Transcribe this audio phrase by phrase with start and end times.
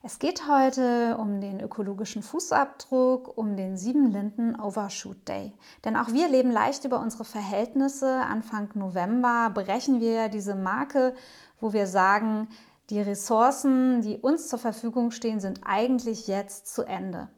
[0.00, 5.52] Es geht heute um den ökologischen Fußabdruck, um den Sieben Linden Overshoot Day.
[5.84, 8.08] Denn auch wir leben leicht über unsere Verhältnisse.
[8.08, 11.14] Anfang November brechen wir diese Marke,
[11.60, 12.46] wo wir sagen,
[12.90, 17.28] die Ressourcen, die uns zur Verfügung stehen, sind eigentlich jetzt zu Ende.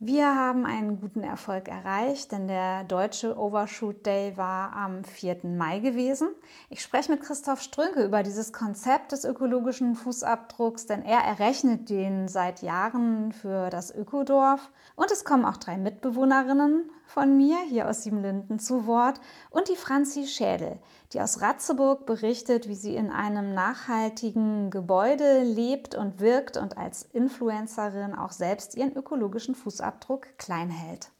[0.00, 5.38] Wir haben einen guten Erfolg erreicht, denn der deutsche Overshoot Day war am 4.
[5.42, 6.28] Mai gewesen.
[6.70, 12.28] Ich spreche mit Christoph Strünke über dieses Konzept des ökologischen Fußabdrucks, denn er errechnet den
[12.28, 14.70] seit Jahren für das Ökodorf.
[14.94, 19.20] Und es kommen auch drei Mitbewohnerinnen von mir hier aus Siebenlinden zu Wort
[19.50, 20.78] und die Franzi Schädel,
[21.12, 27.02] die aus Ratzeburg berichtet, wie sie in einem nachhaltigen Gebäude lebt und wirkt und als
[27.02, 31.10] Influencerin auch selbst ihren ökologischen Fußabdruck klein hält.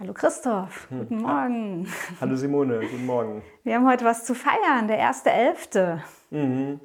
[0.00, 0.98] Hallo Christoph, hm.
[0.98, 1.88] guten Morgen.
[2.20, 3.42] Hallo Simone, guten Morgen.
[3.62, 6.00] Wir haben heute was zu feiern, der 1.11.
[6.30, 6.80] Mhm.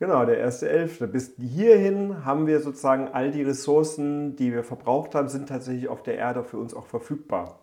[0.00, 1.06] Genau, der 1.11.
[1.08, 6.02] Bis hierhin haben wir sozusagen all die Ressourcen, die wir verbraucht haben, sind tatsächlich auf
[6.02, 7.58] der Erde für uns auch verfügbar.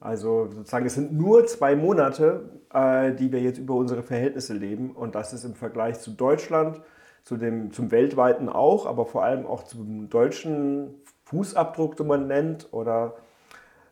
[0.00, 4.90] Also sozusagen, es sind nur zwei Monate, äh, die wir jetzt über unsere Verhältnisse leben.
[4.96, 6.80] Und das ist im Vergleich zu Deutschland,
[7.22, 10.92] zu dem, zum weltweiten auch, aber vor allem auch zum deutschen
[11.26, 13.14] Fußabdruck, den man nennt, oder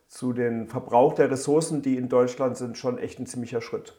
[0.09, 3.93] zu dem Verbrauch der Ressourcen, die in Deutschland sind, schon echt ein ziemlicher Schritt.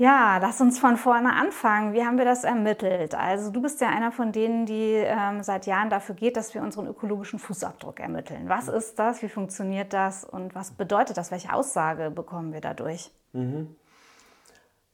[0.00, 1.92] Ja, lass uns von vorne anfangen.
[1.92, 3.14] Wie haben wir das ermittelt?
[3.14, 6.62] Also du bist ja einer von denen, die ähm, seit Jahren dafür geht, dass wir
[6.62, 8.48] unseren ökologischen Fußabdruck ermitteln.
[8.48, 9.20] Was ist das?
[9.20, 10.24] Wie funktioniert das?
[10.24, 11.30] Und was bedeutet das?
[11.30, 13.10] Welche Aussage bekommen wir dadurch?
[13.34, 13.76] Mhm.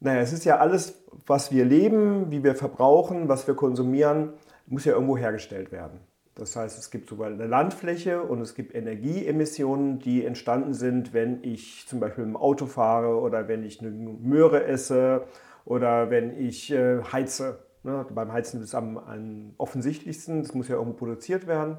[0.00, 4.33] Naja, es ist ja alles, was wir leben, wie wir verbrauchen, was wir konsumieren,
[4.66, 6.00] muss ja irgendwo hergestellt werden.
[6.37, 11.43] Das heißt, es gibt sogar eine Landfläche und es gibt Energieemissionen, die entstanden sind, wenn
[11.43, 15.27] ich zum Beispiel im Auto fahre oder wenn ich eine Möhre esse
[15.65, 17.61] oder wenn ich äh, heize.
[17.85, 18.05] Ne?
[18.11, 21.79] Beim Heizen ist es am, am offensichtlichsten, das muss ja irgendwo produziert werden.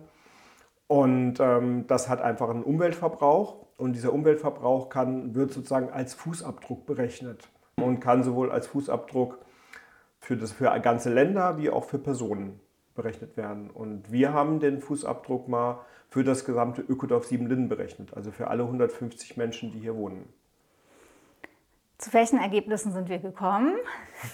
[0.87, 6.87] Und ähm, das hat einfach einen Umweltverbrauch und dieser Umweltverbrauch kann, wird sozusagen als Fußabdruck
[6.87, 9.37] berechnet und kann sowohl als Fußabdruck
[10.17, 12.59] für, das, für ganze Länder wie auch für Personen
[12.97, 13.69] berechnet werden.
[13.69, 18.63] Und wir haben den Fußabdruck mal für das gesamte Ökodorf Siebenlinden berechnet, also für alle
[18.63, 20.27] 150 Menschen, die hier wohnen.
[21.97, 23.73] Zu welchen Ergebnissen sind wir gekommen?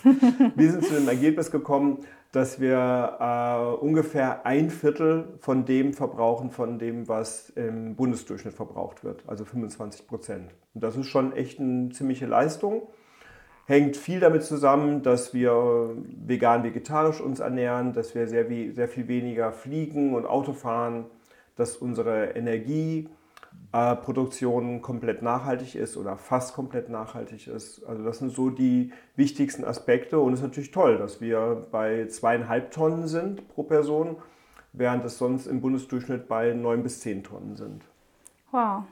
[0.56, 2.00] wir sind zu dem Ergebnis gekommen,
[2.34, 9.04] dass wir äh, ungefähr ein Viertel von dem verbrauchen, von dem, was im Bundesdurchschnitt verbraucht
[9.04, 10.54] wird, also 25 Prozent.
[10.74, 12.88] Und das ist schon echt eine ziemliche Leistung
[13.66, 19.54] hängt viel damit zusammen, dass wir vegan-vegetarisch uns ernähren, dass wir sehr, sehr viel weniger
[19.54, 21.06] fliegen und Auto fahren,
[21.56, 27.86] dass unsere Energieproduktion komplett nachhaltig ist oder fast komplett nachhaltig ist.
[27.86, 32.08] Also das sind so die wichtigsten Aspekte und es ist natürlich toll, dass wir bei
[32.08, 34.18] zweieinhalb Tonnen sind pro Person,
[34.74, 37.86] während es sonst im Bundesdurchschnitt bei neun bis zehn Tonnen sind.
[38.52, 38.84] Wow.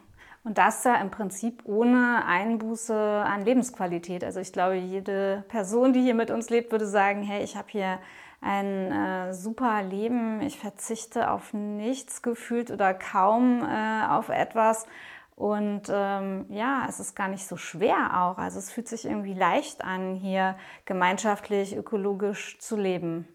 [0.43, 4.23] Und das ja im Prinzip ohne Einbuße an Lebensqualität.
[4.23, 7.67] Also ich glaube, jede Person, die hier mit uns lebt, würde sagen, hey, ich habe
[7.69, 7.99] hier
[8.41, 14.87] ein äh, super Leben, ich verzichte auf nichts gefühlt oder kaum äh, auf etwas.
[15.35, 18.37] Und ähm, ja, es ist gar nicht so schwer auch.
[18.39, 23.27] Also es fühlt sich irgendwie leicht an, hier gemeinschaftlich, ökologisch zu leben.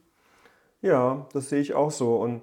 [0.82, 2.16] Ja, das sehe ich auch so.
[2.16, 2.42] Und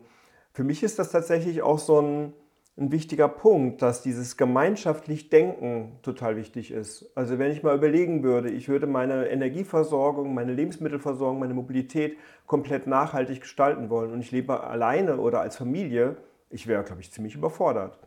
[0.54, 2.34] für mich ist das tatsächlich auch so ein
[2.76, 7.12] ein wichtiger Punkt, dass dieses gemeinschaftlich Denken total wichtig ist.
[7.14, 12.18] Also wenn ich mal überlegen würde, ich würde meine Energieversorgung, meine Lebensmittelversorgung, meine Mobilität
[12.48, 16.18] komplett nachhaltig gestalten wollen und ich lebe alleine oder als Familie,
[16.50, 18.00] ich wäre, glaube ich, ziemlich überfordert.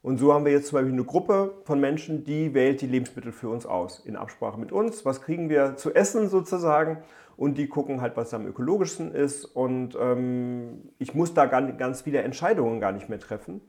[0.00, 3.32] Und so haben wir jetzt zum Beispiel eine Gruppe von Menschen, die wählt die Lebensmittel
[3.32, 5.04] für uns aus, in Absprache mit uns.
[5.04, 6.98] Was kriegen wir zu essen sozusagen?
[7.36, 9.44] Und die gucken halt, was am ökologischsten ist.
[9.44, 13.62] Und ähm, ich muss da ganz viele Entscheidungen gar nicht mehr treffen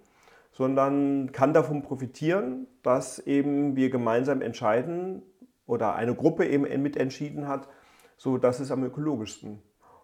[0.56, 5.22] sondern kann davon profitieren, dass eben wir gemeinsam entscheiden
[5.68, 7.68] oder eine Gruppe eben mitentschieden hat,
[8.16, 9.62] so das ist am ökologischsten.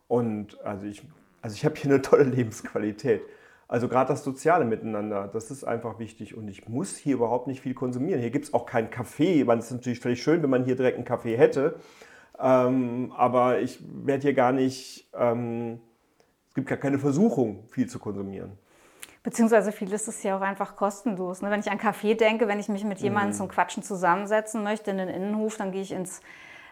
[0.10, 1.08] Und also ich,
[1.42, 3.22] also ich habe hier eine tolle Lebensqualität.
[3.70, 6.36] Also gerade das soziale Miteinander, das ist einfach wichtig.
[6.36, 8.20] Und ich muss hier überhaupt nicht viel konsumieren.
[8.20, 9.44] Hier gibt es auch keinen Kaffee.
[9.44, 11.76] Es ist natürlich völlig schön, wenn man hier direkt einen Kaffee hätte.
[12.38, 15.80] Ähm, aber ich werde hier gar nicht, ähm,
[16.50, 18.58] es gibt gar keine Versuchung, viel zu konsumieren.
[19.24, 21.42] Beziehungsweise vieles ist ja auch einfach kostenlos.
[21.42, 21.52] Ne?
[21.52, 23.38] Wenn ich an Kaffee denke, wenn ich mich mit jemandem mhm.
[23.38, 26.22] zum Quatschen zusammensetzen möchte in den Innenhof, dann gehe ich ins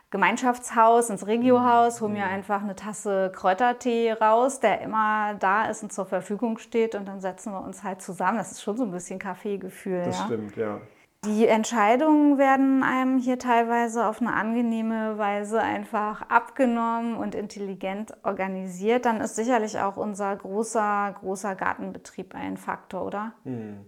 [0.10, 2.31] Gemeinschaftshaus, ins Regiohaus, hole mir mhm.
[2.31, 7.22] einfach eine Tasse Kräutertee raus, der immer da ist und zur Verfügung steht und dann
[7.22, 8.40] setzen wir uns halt zusammen.
[8.40, 10.04] Das ist schon so ein bisschen Kaffeegefühl.
[10.06, 10.25] Das ja?
[10.25, 10.81] stimmt, ja.
[11.25, 19.06] Die Entscheidungen werden einem hier teilweise auf eine angenehme Weise einfach abgenommen und intelligent organisiert.
[19.06, 23.33] Dann ist sicherlich auch unser großer, großer Gartenbetrieb ein Faktor, oder?
[23.44, 23.86] Hm.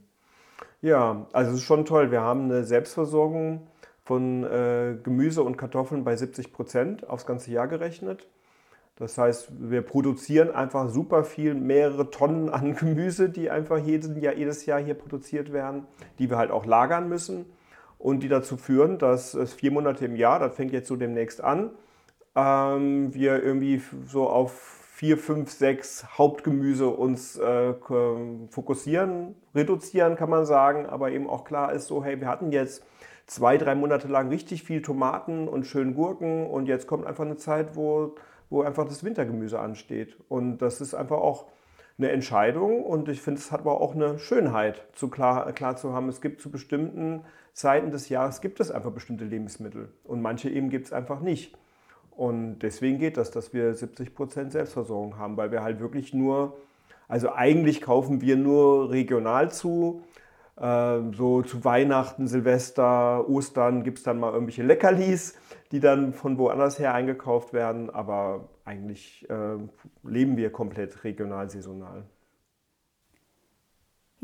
[0.81, 2.11] Ja, also es ist schon toll.
[2.11, 3.65] Wir haben eine Selbstversorgung
[4.03, 8.27] von äh, Gemüse und Kartoffeln bei 70 Prozent aufs ganze Jahr gerechnet.
[9.01, 14.35] Das heißt, wir produzieren einfach super viel, mehrere Tonnen an Gemüse, die einfach jedes Jahr,
[14.35, 15.87] jedes Jahr hier produziert werden,
[16.19, 17.47] die wir halt auch lagern müssen
[17.97, 21.43] und die dazu führen, dass es vier Monate im Jahr, das fängt jetzt so demnächst
[21.43, 21.71] an,
[22.35, 24.51] ähm, wir irgendwie so auf
[24.93, 27.73] vier, fünf, sechs Hauptgemüse uns äh,
[28.51, 32.85] fokussieren, reduzieren kann man sagen, aber eben auch klar ist so, hey, wir hatten jetzt
[33.25, 37.37] zwei, drei Monate lang richtig viel Tomaten und schön Gurken und jetzt kommt einfach eine
[37.37, 38.13] Zeit, wo
[38.51, 40.15] wo einfach das Wintergemüse ansteht.
[40.29, 41.47] Und das ist einfach auch
[41.97, 45.93] eine Entscheidung und ich finde, es hat aber auch eine Schönheit, zu klar, klar zu
[45.93, 47.21] haben, es gibt zu bestimmten
[47.53, 51.57] Zeiten des Jahres gibt es einfach bestimmte Lebensmittel und manche eben gibt es einfach nicht.
[52.11, 56.57] Und deswegen geht das, dass wir 70 Prozent Selbstversorgung haben, weil wir halt wirklich nur,
[57.07, 60.03] also eigentlich kaufen wir nur regional zu,
[60.59, 65.35] ähm, so zu Weihnachten, Silvester, Ostern gibt es dann mal irgendwelche Leckerlis,
[65.71, 67.89] die dann von woanders her eingekauft werden.
[67.89, 69.57] Aber eigentlich äh,
[70.03, 72.05] leben wir komplett regional, saisonal.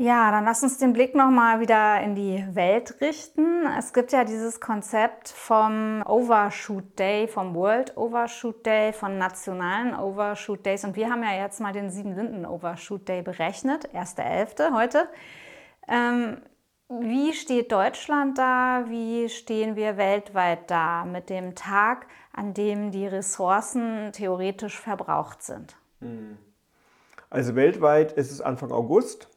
[0.00, 3.66] Ja, dann lass uns den Blick nochmal wieder in die Welt richten.
[3.76, 10.64] Es gibt ja dieses Konzept vom Overshoot Day, vom World Overshoot Day, von nationalen Overshoot
[10.64, 10.84] Days.
[10.84, 14.72] Und wir haben ja jetzt mal den Sieben Linden Overshoot Day berechnet, 1.11.
[14.72, 15.08] heute.
[15.88, 16.42] Ähm,
[16.88, 18.84] wie steht Deutschland da?
[18.88, 25.76] Wie stehen wir weltweit da mit dem Tag, an dem die Ressourcen theoretisch verbraucht sind?
[26.00, 26.38] Hm.
[27.30, 29.28] Also weltweit ist es Anfang August,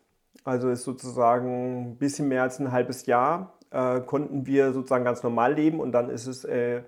[0.45, 5.23] also ist sozusagen ein bisschen mehr als ein halbes Jahr, äh, konnten wir sozusagen ganz
[5.23, 6.83] normal leben und dann ist es äh,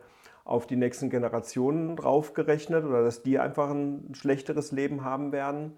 [0.45, 5.73] auf die nächsten Generationen draufgerechnet oder dass die einfach ein schlechteres Leben haben werden.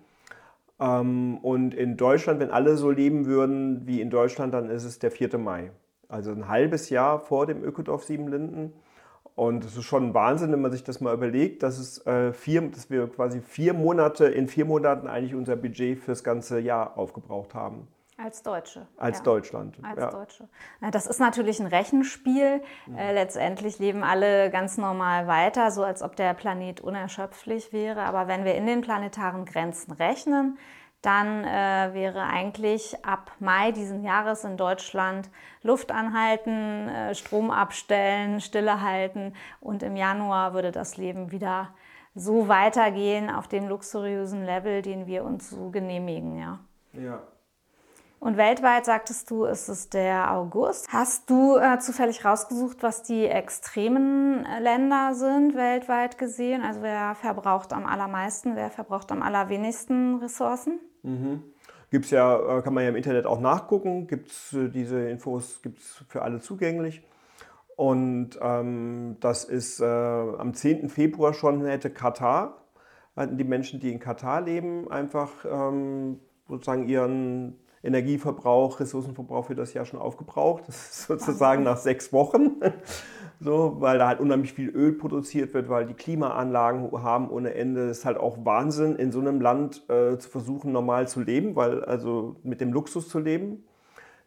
[0.80, 5.00] Ähm, und in Deutschland, wenn alle so leben würden wie in Deutschland, dann ist es
[5.00, 5.38] der 4.
[5.38, 5.72] Mai.
[6.07, 8.74] Also ein halbes Jahr vor dem Ökodorf Siebenlinden.
[9.36, 12.31] Und es ist schon ein Wahnsinn, wenn man sich das mal überlegt, dass, es, äh,
[12.31, 16.98] vier, dass wir quasi vier Monate, in vier Monaten eigentlich unser Budget fürs ganze Jahr
[16.98, 17.88] aufgebraucht haben.
[18.18, 18.88] Als Deutsche.
[18.98, 19.24] Als ja.
[19.24, 19.78] Deutschland.
[19.84, 20.10] Als ja.
[20.10, 20.48] Deutsche.
[20.92, 22.64] Das ist natürlich ein Rechenspiel.
[22.86, 22.98] Mhm.
[22.98, 28.04] Äh, letztendlich leben alle ganz normal weiter, so als ob der Planet unerschöpflich wäre.
[28.04, 30.58] Aber wenn wir in den planetaren Grenzen rechnen,
[31.02, 35.30] dann äh, wäre eigentlich ab Mai diesen Jahres in Deutschland
[35.62, 41.76] Luft anhalten, äh, Strom abstellen, Stille halten und im Januar würde das Leben wieder
[42.16, 46.40] so weitergehen auf dem luxuriösen Level, den wir uns so genehmigen.
[46.40, 46.60] Ja.
[46.94, 47.22] ja.
[48.20, 50.88] Und weltweit sagtest du, ist es der August.
[50.92, 56.64] Hast du äh, zufällig rausgesucht, was die extremen äh, Länder sind, weltweit gesehen?
[56.64, 60.80] Also wer verbraucht am allermeisten, wer verbraucht am allerwenigsten Ressourcen?
[61.04, 61.44] Mhm.
[61.92, 64.07] Gibt's ja, äh, kann man ja im Internet auch nachgucken.
[64.07, 67.04] Gibt's äh, diese Infos gibt's für alle zugänglich.
[67.76, 70.90] Und ähm, das ist äh, am 10.
[70.90, 72.64] Februar schon hätte Katar,
[73.16, 79.73] hatten die Menschen, die in Katar leben, einfach ähm, sozusagen ihren Energieverbrauch, Ressourcenverbrauch für das
[79.73, 80.68] Jahr schon aufgebraucht.
[80.68, 82.57] Das ist sozusagen nach sechs Wochen.
[83.42, 87.89] So, weil da halt unheimlich viel Öl produziert wird, weil die Klimaanlagen haben ohne Ende.
[87.89, 91.56] Das ist halt auch Wahnsinn, in so einem Land äh, zu versuchen, normal zu leben,
[91.57, 93.65] weil also mit dem Luxus zu leben,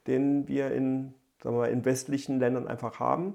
[0.07, 3.35] den wir in, sagen wir mal, in westlichen Ländern einfach haben.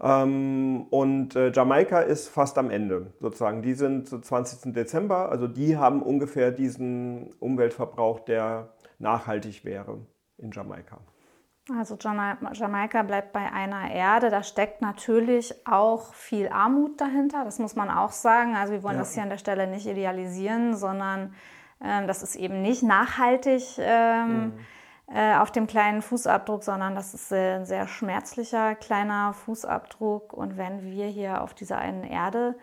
[0.00, 3.62] Ähm, und äh, Jamaika ist fast am Ende sozusagen.
[3.62, 4.72] Die sind so 20.
[4.72, 8.68] Dezember, also die haben ungefähr diesen Umweltverbrauch, der
[8.98, 9.98] nachhaltig wäre
[10.38, 10.98] in Jamaika.
[11.76, 14.30] Also Jamaika bleibt bei einer Erde.
[14.30, 17.44] Da steckt natürlich auch viel Armut dahinter.
[17.44, 18.56] Das muss man auch sagen.
[18.56, 19.00] Also wir wollen ja.
[19.00, 21.34] das hier an der Stelle nicht idealisieren, sondern
[21.84, 24.52] ähm, das ist eben nicht nachhaltig ähm, mhm.
[25.14, 30.32] äh, auf dem kleinen Fußabdruck, sondern das ist ein sehr schmerzlicher kleiner Fußabdruck.
[30.32, 32.56] Und wenn wir hier auf dieser einen Erde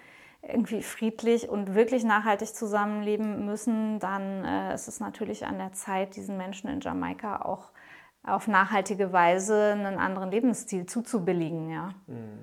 [0.48, 6.16] irgendwie friedlich und wirklich nachhaltig zusammenleben müssen, dann äh, ist es natürlich an der Zeit,
[6.16, 7.72] diesen Menschen in Jamaika auch
[8.24, 11.70] auf nachhaltige Weise einen anderen Lebensstil zuzubilligen.
[11.70, 11.90] Ja.
[12.08, 12.40] Mhm.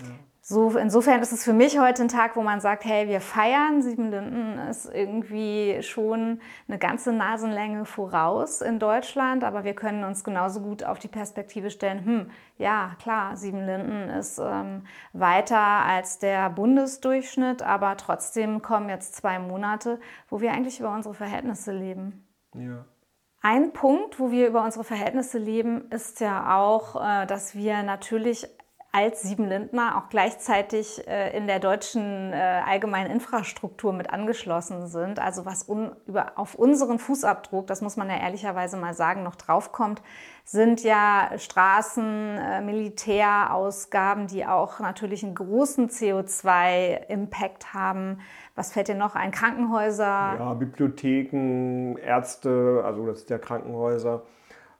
[0.00, 0.06] ja.
[0.46, 3.80] So, insofern ist es für mich heute ein Tag, wo man sagt, hey, wir feiern.
[3.80, 10.60] Siebenlinden ist irgendwie schon eine ganze Nasenlänge voraus in Deutschland, aber wir können uns genauso
[10.60, 14.82] gut auf die Perspektive stellen, hm, ja, klar, Siebenlinden ist ähm,
[15.14, 19.98] weiter als der Bundesdurchschnitt, aber trotzdem kommen jetzt zwei Monate,
[20.28, 22.28] wo wir eigentlich über unsere Verhältnisse leben.
[22.54, 22.84] Ja.
[23.40, 28.46] Ein Punkt, wo wir über unsere Verhältnisse leben, ist ja auch, äh, dass wir natürlich
[28.94, 35.18] als Siebenlindner auch gleichzeitig äh, in der deutschen äh, allgemeinen Infrastruktur mit angeschlossen sind.
[35.18, 39.34] Also was un, über, auf unseren Fußabdruck, das muss man ja ehrlicherweise mal sagen, noch
[39.34, 40.00] draufkommt,
[40.44, 48.20] sind ja Straßen, äh, Militärausgaben, die auch natürlich einen großen CO2-Impact haben.
[48.54, 49.32] Was fällt dir noch ein?
[49.32, 50.04] Krankenhäuser?
[50.38, 54.22] Ja, Bibliotheken, Ärzte, also das sind ja Krankenhäuser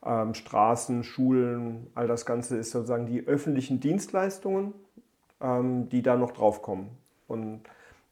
[0.04, 4.74] ähm, Straßen, Schulen, all das Ganze ist sozusagen die öffentlichen Dienstleistungen,
[5.40, 6.90] ähm, die da noch draufkommen.
[7.26, 7.62] Und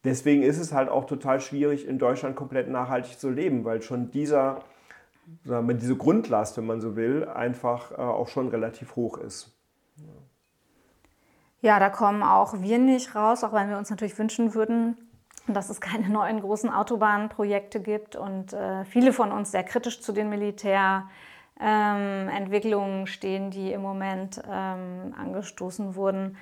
[0.05, 4.11] deswegen ist es halt auch total schwierig, in Deutschland komplett nachhaltig zu leben, weil schon
[4.11, 4.61] dieser,
[5.45, 9.53] sagen wir, diese Grundlast, wenn man so will, einfach äh, auch schon relativ hoch ist.
[11.61, 14.97] Ja, da kommen auch wir nicht raus, auch wenn wir uns natürlich wünschen würden,
[15.47, 20.13] dass es keine neuen großen Autobahnprojekte gibt und äh, viele von uns sehr kritisch zu
[20.13, 21.09] den Militär
[21.61, 26.37] ähm, Entwicklungen stehen, die im Moment ähm, angestoßen wurden.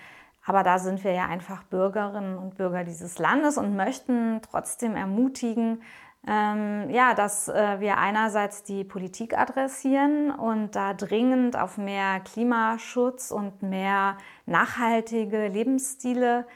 [0.44, 5.82] Aber da sind wir ja einfach Bürgerinnen und Bürger dieses Landes und möchten trotzdem ermutigen,
[6.26, 13.30] ähm, ja, dass äh, wir einerseits die Politik adressieren und da dringend auf mehr Klimaschutz
[13.30, 16.46] und mehr nachhaltige Lebensstile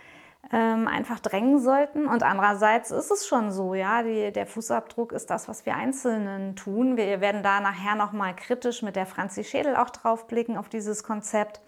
[0.54, 2.06] ähm, einfach drängen sollten.
[2.06, 6.54] Und andererseits ist es schon so, ja, die, der Fußabdruck ist das, was wir Einzelnen
[6.54, 6.96] tun.
[6.96, 11.60] Wir werden da nachher nochmal kritisch mit der Franzi Schädel auch draufblicken auf dieses Konzept.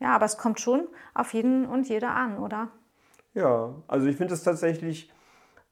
[0.00, 2.68] Ja, aber es kommt schon auf jeden und jede an, oder?
[3.34, 5.12] Ja, also ich finde es tatsächlich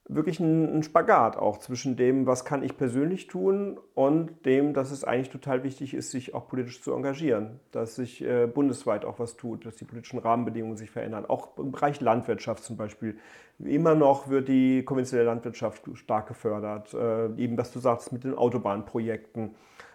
[0.07, 4.91] wirklich ein, ein, Spagat auch zwischen dem, was kann ich persönlich tun und dem, dass
[4.91, 9.19] es eigentlich total wichtig ist, sich auch politisch zu engagieren, dass sich äh, bundesweit auch
[9.19, 11.25] was tut, dass die politischen Rahmenbedingungen sich verändern.
[11.27, 13.17] Auch im Bereich Landwirtschaft zum Beispiel.
[13.59, 16.93] Immer noch wird die konventionelle Landwirtschaft stark gefördert.
[16.93, 19.55] Äh, eben, was du sagst mit den Autobahnprojekten.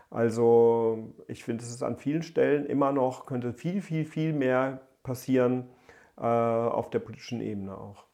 [0.09, 4.81] Also ich finde, es ist an vielen Stellen immer noch, könnte viel, viel, viel mehr
[5.03, 5.69] passieren
[6.17, 8.08] äh, auf der politischen Ebene auch.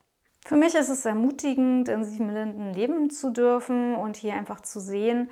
[0.46, 5.32] Für mich ist es ermutigend, in Siebenlinden leben zu dürfen und hier einfach zu sehen,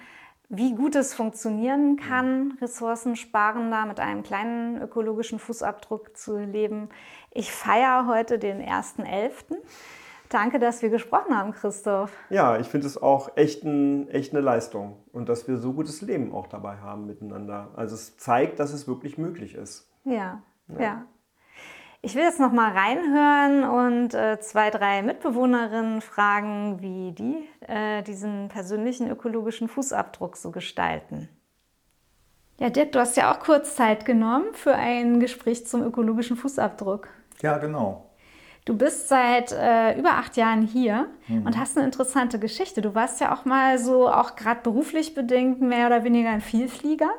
[0.49, 6.89] wie gut es funktionieren kann, ressourcensparender mit einem kleinen ökologischen Fußabdruck zu leben.
[7.29, 9.55] Ich feiere heute den 1.11.
[10.29, 12.11] Danke, dass wir gesprochen haben, Christoph.
[12.31, 16.01] Ja, ich finde es auch echt, ein, echt eine Leistung und dass wir so gutes
[16.01, 17.69] Leben auch dabei haben miteinander.
[17.75, 19.91] Also es zeigt, dass es wirklich möglich ist.
[20.05, 20.81] Ja, ja.
[20.81, 21.05] ja.
[22.05, 28.03] Ich will jetzt noch mal reinhören und äh, zwei, drei Mitbewohnerinnen fragen, wie die äh,
[28.03, 31.29] diesen persönlichen ökologischen Fußabdruck so gestalten.
[32.59, 37.07] Ja, Dirk, du hast ja auch kurz Zeit genommen für ein Gespräch zum ökologischen Fußabdruck.
[37.41, 38.09] Ja, genau.
[38.65, 41.45] Du bist seit äh, über acht Jahren hier mhm.
[41.45, 42.81] und hast eine interessante Geschichte.
[42.81, 47.11] Du warst ja auch mal so, auch gerade beruflich bedingt, mehr oder weniger ein Vielflieger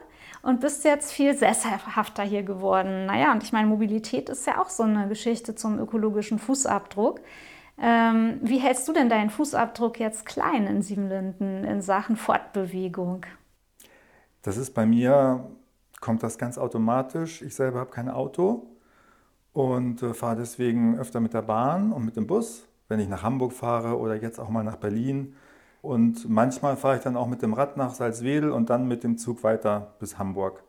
[0.45, 3.07] und bist jetzt viel sesshafter hier geworden.
[3.07, 7.21] Naja, und ich meine, Mobilität ist ja auch so eine Geschichte zum ökologischen Fußabdruck.
[7.81, 13.25] Ähm, wie hältst du denn deinen Fußabdruck jetzt klein in Siebenlinden in Sachen Fortbewegung?
[14.43, 15.49] Das ist bei mir,
[16.01, 17.41] kommt das ganz automatisch.
[17.41, 18.67] Ich selber habe kein Auto
[19.55, 23.23] und äh, fahre deswegen öfter mit der Bahn und mit dem Bus, wenn ich nach
[23.23, 25.35] Hamburg fahre oder jetzt auch mal nach Berlin
[25.85, 29.19] und manchmal fahre ich dann auch mit dem Rad nach Salzwedel und dann mit dem
[29.19, 30.65] Zug weiter bis Hamburg.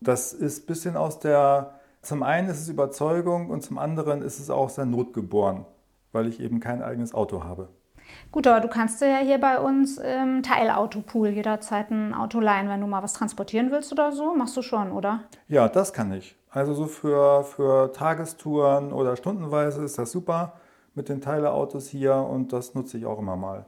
[0.00, 4.38] Das ist ein bisschen aus der, zum einen ist es Überzeugung und zum anderen ist
[4.38, 5.66] es auch sehr notgeboren,
[6.12, 7.68] weil ich eben kein eigenes Auto habe.
[8.32, 12.80] Gut, aber du kannst ja hier bei uns im Teilautopool jederzeit ein Auto leihen, wenn
[12.80, 14.34] du mal was transportieren willst oder so.
[14.34, 15.24] Machst du schon, oder?
[15.48, 16.36] Ja, das kann ich.
[16.50, 20.54] Also so für, für Tagestouren oder stundenweise ist das super
[20.94, 23.66] mit den Teileautos hier und das nutze ich auch immer mal.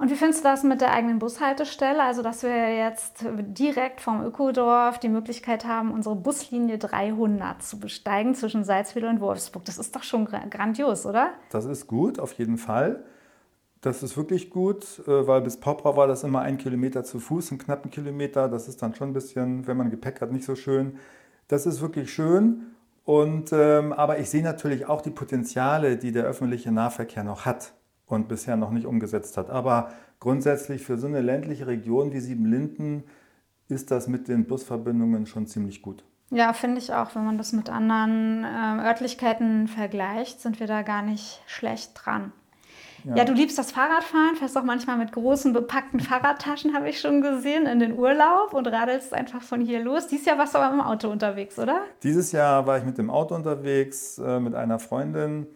[0.00, 2.02] Und wie findest du das mit der eigenen Bushaltestelle?
[2.02, 8.34] Also, dass wir jetzt direkt vom Ökodorf die Möglichkeit haben, unsere Buslinie 300 zu besteigen
[8.34, 9.66] zwischen Salzwedel und Wolfsburg.
[9.66, 11.32] Das ist doch schon grandios, oder?
[11.50, 13.04] Das ist gut, auf jeden Fall.
[13.82, 17.50] Das ist wirklich gut, äh, weil bis Poprau war das immer ein Kilometer zu Fuß,
[17.50, 18.48] einen knappen Kilometer.
[18.48, 20.96] Das ist dann schon ein bisschen, wenn man Gepäck hat, nicht so schön.
[21.48, 22.68] Das ist wirklich schön.
[23.04, 27.74] Und, ähm, aber ich sehe natürlich auch die Potenziale, die der öffentliche Nahverkehr noch hat
[28.10, 29.50] und bisher noch nicht umgesetzt hat.
[29.50, 33.04] Aber grundsätzlich für so eine ländliche Region wie Siebenlinden
[33.68, 36.04] ist das mit den Busverbindungen schon ziemlich gut.
[36.30, 37.14] Ja, finde ich auch.
[37.14, 42.32] Wenn man das mit anderen äh, Örtlichkeiten vergleicht, sind wir da gar nicht schlecht dran.
[43.04, 43.16] Ja.
[43.16, 43.24] ja.
[43.24, 47.66] du liebst das Fahrradfahren, fährst auch manchmal mit großen bepackten Fahrradtaschen, habe ich schon gesehen,
[47.66, 50.06] in den Urlaub und radelst einfach von hier los.
[50.06, 51.82] Dieses Jahr warst du aber im Auto unterwegs, oder?
[52.02, 55.46] Dieses Jahr war ich mit dem Auto unterwegs, äh, mit einer Freundin.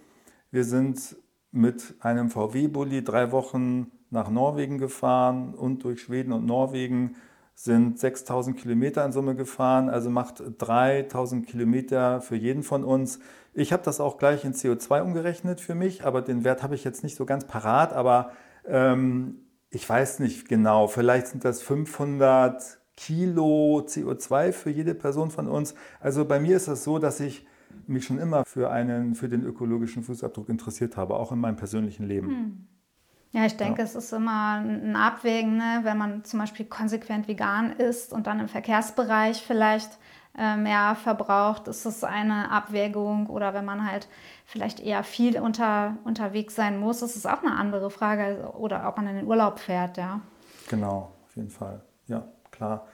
[0.51, 1.17] Wir sind
[1.55, 7.17] mit einem VW-Bulli drei Wochen nach Norwegen gefahren und durch Schweden und Norwegen
[7.55, 13.21] sind 6000 Kilometer in Summe gefahren, also macht 3000 Kilometer für jeden von uns.
[13.53, 16.83] Ich habe das auch gleich in CO2 umgerechnet für mich, aber den Wert habe ich
[16.83, 18.33] jetzt nicht so ganz parat, aber
[18.67, 19.37] ähm,
[19.71, 25.75] ich weiß nicht genau, vielleicht sind das 500 Kilo CO2 für jede Person von uns.
[26.01, 27.47] Also bei mir ist es das so, dass ich
[27.89, 32.07] mich schon immer für, einen, für den ökologischen Fußabdruck interessiert habe, auch in meinem persönlichen
[32.07, 32.29] Leben.
[32.29, 32.67] Hm.
[33.33, 33.85] Ja, ich denke, ja.
[33.85, 35.81] es ist immer ein Abwägen, ne?
[35.83, 39.99] wenn man zum Beispiel konsequent vegan ist und dann im Verkehrsbereich vielleicht
[40.39, 43.27] äh, mehr verbraucht, ist es eine Abwägung.
[43.29, 44.09] Oder wenn man halt
[44.47, 48.53] vielleicht eher viel unter, unterwegs sein muss, ist es auch eine andere Frage.
[48.57, 50.21] Oder ob man in den Urlaub fährt, ja.
[50.69, 51.83] Genau, auf jeden Fall.
[52.07, 52.87] Ja, klar.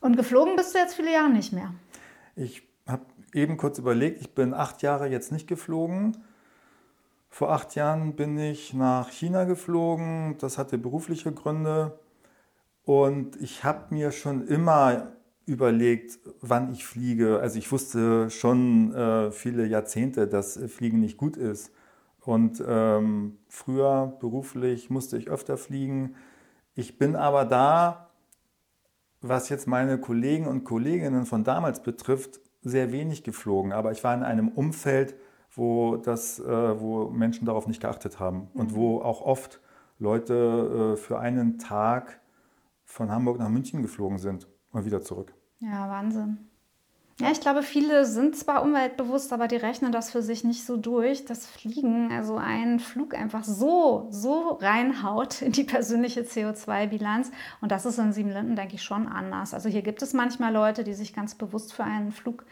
[0.00, 1.72] Und geflogen bist du jetzt viele Jahre nicht mehr?
[2.36, 6.16] Ich habe eben kurz überlegt, ich bin acht Jahre jetzt nicht geflogen.
[7.28, 10.36] Vor acht Jahren bin ich nach China geflogen.
[10.38, 11.98] Das hatte berufliche Gründe.
[12.84, 15.12] Und ich habe mir schon immer
[15.46, 17.40] überlegt, wann ich fliege.
[17.40, 21.72] Also ich wusste schon äh, viele Jahrzehnte, dass Fliegen nicht gut ist.
[22.20, 26.14] Und ähm, früher beruflich musste ich öfter fliegen.
[26.74, 28.10] Ich bin aber da,
[29.20, 33.72] was jetzt meine Kollegen und Kolleginnen von damals betrifft, sehr wenig geflogen.
[33.72, 35.14] Aber ich war in einem Umfeld,
[35.52, 38.60] wo, das, äh, wo Menschen darauf nicht geachtet haben mhm.
[38.60, 39.60] und wo auch oft
[39.98, 42.20] Leute äh, für einen Tag
[42.84, 45.34] von Hamburg nach München geflogen sind und wieder zurück.
[45.60, 46.50] Ja, Wahnsinn.
[47.20, 50.76] Ja, ich glaube, viele sind zwar umweltbewusst, aber die rechnen das für sich nicht so
[50.76, 57.30] durch, dass Fliegen, also ein Flug einfach so, so reinhaut in die persönliche CO2-Bilanz.
[57.60, 59.54] Und das ist in Siebenlinden, denke ich, schon anders.
[59.54, 62.46] Also hier gibt es manchmal Leute, die sich ganz bewusst für einen Flug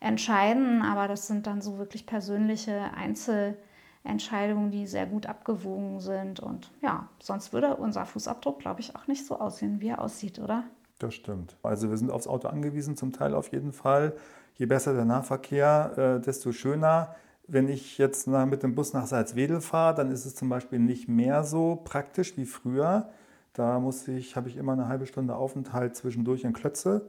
[0.00, 6.40] entscheiden, aber das sind dann so wirklich persönliche Einzelentscheidungen, die sehr gut abgewogen sind.
[6.40, 10.40] Und ja, sonst würde unser Fußabdruck, glaube ich, auch nicht so aussehen, wie er aussieht,
[10.40, 10.64] oder?
[10.98, 11.56] Das stimmt.
[11.62, 14.14] Also wir sind aufs Auto angewiesen, zum Teil auf jeden Fall.
[14.54, 17.14] Je besser der Nahverkehr, äh, desto schöner.
[17.46, 20.80] Wenn ich jetzt nach, mit dem Bus nach Salzwedel fahre, dann ist es zum Beispiel
[20.80, 23.08] nicht mehr so praktisch wie früher.
[23.54, 27.08] Da muss ich, habe ich immer eine halbe Stunde Aufenthalt zwischendurch in Klötze.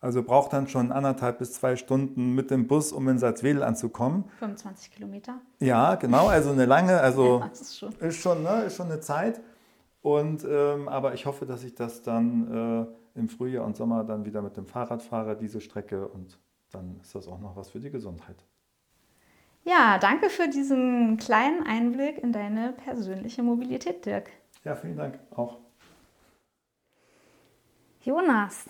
[0.00, 4.24] Also braucht dann schon anderthalb bis zwei Stunden mit dem Bus, um in Salzwedel anzukommen.
[4.38, 5.40] 25 Kilometer.
[5.60, 7.92] Ja, genau, also eine lange, also ja, ist, schon.
[8.00, 9.40] Ist, schon, ne, ist schon eine Zeit.
[10.02, 14.24] Und, ähm, aber ich hoffe, dass ich das dann äh, im Frühjahr und Sommer dann
[14.24, 16.08] wieder mit dem Fahrrad fahre, diese Strecke.
[16.08, 16.38] Und
[16.70, 18.44] dann ist das auch noch was für die Gesundheit.
[19.64, 24.30] Ja, danke für diesen kleinen Einblick in deine persönliche Mobilität, Dirk.
[24.62, 25.58] Ja, vielen Dank auch.
[28.02, 28.68] Jonas,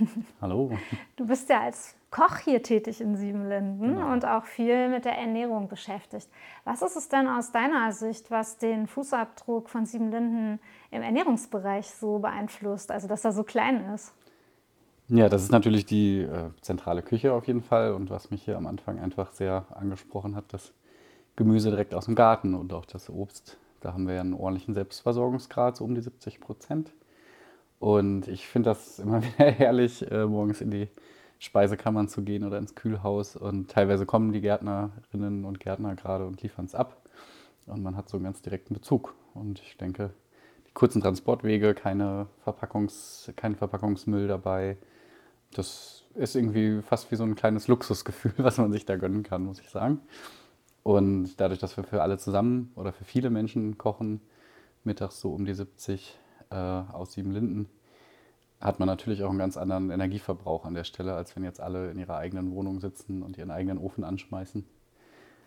[0.40, 0.78] Hallo.
[1.16, 4.12] Du bist ja als Koch hier tätig in Siebenlinden genau.
[4.12, 6.28] und auch viel mit der Ernährung beschäftigt.
[6.64, 10.58] Was ist es denn aus deiner Sicht, was den Fußabdruck von Siebenlinden
[10.90, 14.12] im Ernährungsbereich so beeinflusst, also dass er so klein ist?
[15.06, 18.56] Ja, das ist natürlich die äh, zentrale Küche auf jeden Fall und was mich hier
[18.56, 20.72] am Anfang einfach sehr angesprochen hat, das
[21.36, 23.56] Gemüse direkt aus dem Garten und auch das Obst.
[23.80, 26.92] Da haben wir ja einen ordentlichen Selbstversorgungsgrad, so um die 70 Prozent.
[27.78, 30.88] Und ich finde das immer wieder herrlich, äh, morgens in die
[31.40, 33.34] Speisekammern zu gehen oder ins Kühlhaus.
[33.34, 37.02] Und teilweise kommen die Gärtnerinnen und Gärtner gerade und liefern es ab.
[37.66, 39.14] Und man hat so einen ganz direkten Bezug.
[39.32, 40.10] Und ich denke,
[40.68, 44.76] die kurzen Transportwege, keine Verpackungs, kein Verpackungsmüll dabei,
[45.54, 49.44] das ist irgendwie fast wie so ein kleines Luxusgefühl, was man sich da gönnen kann,
[49.44, 50.00] muss ich sagen.
[50.82, 54.20] Und dadurch, dass wir für alle zusammen oder für viele Menschen kochen,
[54.84, 56.18] mittags so um die 70
[56.50, 57.66] äh, aus Siebenlinden,
[58.60, 61.90] hat man natürlich auch einen ganz anderen Energieverbrauch an der Stelle, als wenn jetzt alle
[61.90, 64.66] in ihrer eigenen Wohnung sitzen und ihren eigenen Ofen anschmeißen.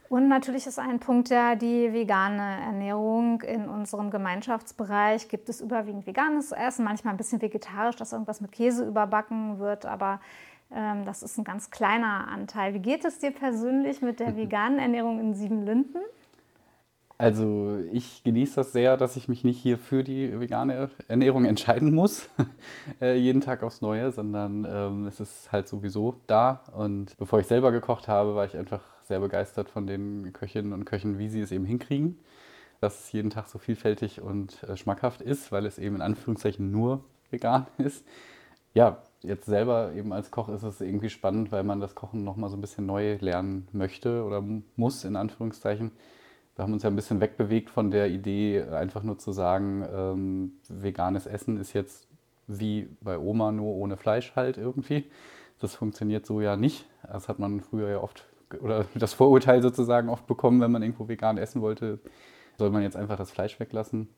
[0.10, 3.42] Und natürlich ist ein Punkt ja die vegane Ernährung.
[3.42, 8.52] In unserem Gemeinschaftsbereich gibt es überwiegend veganes Essen, manchmal ein bisschen vegetarisch, dass irgendwas mit
[8.52, 10.20] Käse überbacken wird, aber
[10.72, 12.74] ähm, das ist ein ganz kleiner Anteil.
[12.74, 16.02] Wie geht es dir persönlich mit der veganen Ernährung in Siebenlinden?
[17.24, 21.94] Also ich genieße das sehr, dass ich mich nicht hier für die vegane Ernährung entscheiden
[21.96, 22.28] muss,
[23.02, 26.66] äh, jeden Tag aufs Neue, sondern ähm, es ist halt sowieso da.
[26.74, 30.84] Und bevor ich selber gekocht habe, war ich einfach sehr begeistert von den Köchinnen und
[30.84, 32.20] Köchen, wie sie es eben hinkriegen,
[32.82, 36.72] dass es jeden Tag so vielfältig und äh, schmackhaft ist, weil es eben in Anführungszeichen
[36.72, 38.06] nur vegan ist.
[38.74, 42.50] Ja, jetzt selber eben als Koch ist es irgendwie spannend, weil man das Kochen nochmal
[42.50, 44.44] so ein bisschen neu lernen möchte oder
[44.76, 45.92] muss, in Anführungszeichen.
[46.56, 50.52] Wir haben uns ja ein bisschen wegbewegt von der Idee, einfach nur zu sagen, ähm,
[50.70, 52.08] veganes Essen ist jetzt
[52.48, 55.06] wie bei Oma nur ohne Fleisch halt irgendwie.
[55.60, 56.86] Das funktioniert so ja nicht.
[57.12, 58.26] Das hat man früher ja oft,
[58.62, 62.00] oder das Vorurteil sozusagen oft bekommen, wenn man irgendwo vegan essen wollte,
[62.58, 64.10] soll man jetzt einfach das Fleisch weglassen.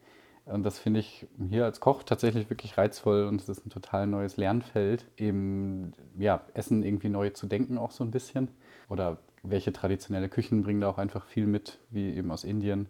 [0.45, 4.05] Und das finde ich hier als Koch tatsächlich wirklich reizvoll und es ist ein total
[4.05, 8.49] neues Lernfeld, eben ja, Essen irgendwie neu zu denken auch so ein bisschen.
[8.87, 9.17] Oder
[9.49, 12.88] welche traditionelle Küchen bringen da auch einfach viel mit, wie eben aus Indien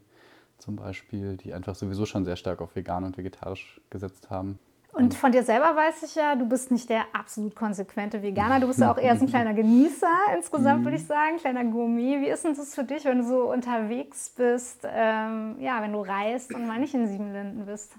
[0.57, 4.59] zum Beispiel, die einfach sowieso schon sehr stark auf vegan und vegetarisch gesetzt haben.
[4.95, 8.61] Und von dir selber weiß ich ja, du bist nicht der absolut konsequente Veganer.
[8.61, 12.21] Du bist ja auch eher so ein kleiner Genießer insgesamt, würde ich sagen, kleiner Gourmet.
[12.21, 15.99] Wie ist denn das für dich, wenn du so unterwegs bist, ähm, ja, wenn du
[15.99, 17.93] reist und mal nicht in Siebenlinden bist?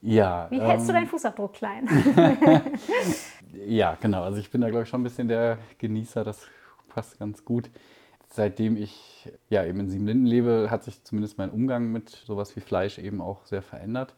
[0.00, 0.46] Ja.
[0.50, 1.88] Wie hältst ähm, du deinen Fußabdruck klein?
[3.66, 4.22] ja, genau.
[4.22, 6.22] Also ich bin da, glaube ich, schon ein bisschen der Genießer.
[6.22, 6.46] Das
[6.98, 7.70] passt ganz gut.
[8.28, 12.60] Seitdem ich ja eben in Siebenlinden lebe, hat sich zumindest mein Umgang mit sowas wie
[12.60, 14.16] Fleisch eben auch sehr verändert.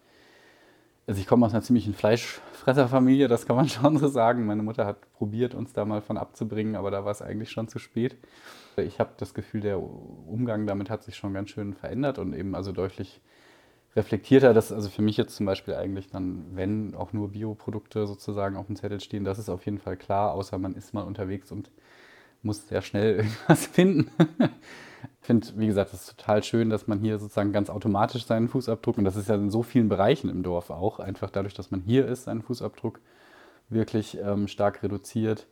[1.07, 4.47] Also ich komme aus einer ziemlichen Fleischfresserfamilie, das kann man schon so sagen.
[4.47, 7.69] Meine Mutter hat probiert, uns da mal von abzubringen, aber da war es eigentlich schon
[7.69, 8.17] zu spät.
[8.79, 12.55] Ich habe das Gefühl, der Umgang damit hat sich schon ganz schön verändert und eben
[12.55, 13.21] also deutlich
[13.95, 14.55] reflektierter.
[14.55, 18.69] Das also für mich jetzt zum Beispiel eigentlich dann, wenn auch nur Bioprodukte sozusagen auf
[18.69, 21.71] dem Zettel stehen, das ist auf jeden Fall klar, außer man ist mal unterwegs und
[22.43, 24.11] muss sehr schnell irgendwas finden.
[25.21, 28.49] Ich finde, wie gesagt, es ist total schön, dass man hier sozusagen ganz automatisch seinen
[28.49, 31.71] Fußabdruck, und das ist ja in so vielen Bereichen im Dorf auch, einfach dadurch, dass
[31.71, 33.01] man hier ist, seinen Fußabdruck
[33.69, 35.47] wirklich ähm, stark reduziert,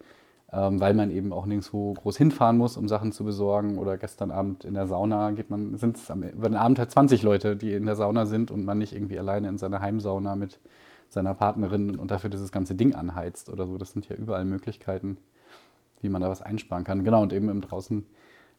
[0.52, 3.78] ähm, weil man eben auch nirgendwo groß hinfahren muss, um Sachen zu besorgen.
[3.78, 7.56] Oder gestern Abend in der Sauna geht man, sind es den Abend halt 20 Leute,
[7.56, 10.58] die in der Sauna sind und man nicht irgendwie alleine in seiner Heimsauna mit
[11.08, 13.78] seiner Partnerin und dafür dieses ganze Ding anheizt oder so.
[13.78, 15.18] Das sind ja überall Möglichkeiten,
[16.00, 17.04] wie man da was einsparen kann.
[17.04, 18.06] Genau, und eben im draußen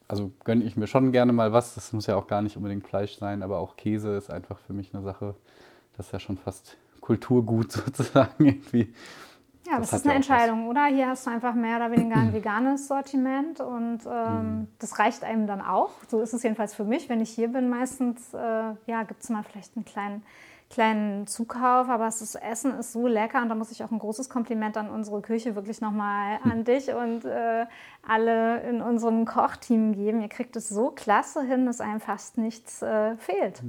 [0.09, 1.75] also gönne ich mir schon gerne mal was.
[1.75, 4.73] Das muss ja auch gar nicht unbedingt Fleisch sein, aber auch Käse ist einfach für
[4.73, 5.35] mich eine Sache,
[5.95, 8.93] das ist ja schon fast Kulturgut sozusagen irgendwie.
[9.67, 10.85] Ja, das, das ist eine Entscheidung, oder?
[10.85, 14.67] Hier hast du einfach mehr oder weniger ein veganes Sortiment und ähm, mhm.
[14.79, 15.91] das reicht einem dann auch.
[16.07, 17.69] So ist es jedenfalls für mich, wenn ich hier bin.
[17.69, 18.37] Meistens äh,
[18.87, 20.23] ja, gibt es mal vielleicht einen kleinen
[20.69, 24.29] kleinen Zukauf, aber das Essen ist so lecker und da muss ich auch ein großes
[24.29, 27.65] Kompliment an unsere Küche wirklich nochmal an dich und äh,
[28.07, 30.21] alle in unserem Kochteam geben.
[30.21, 33.63] Ihr kriegt es so klasse hin, dass einem fast nichts äh, fehlt.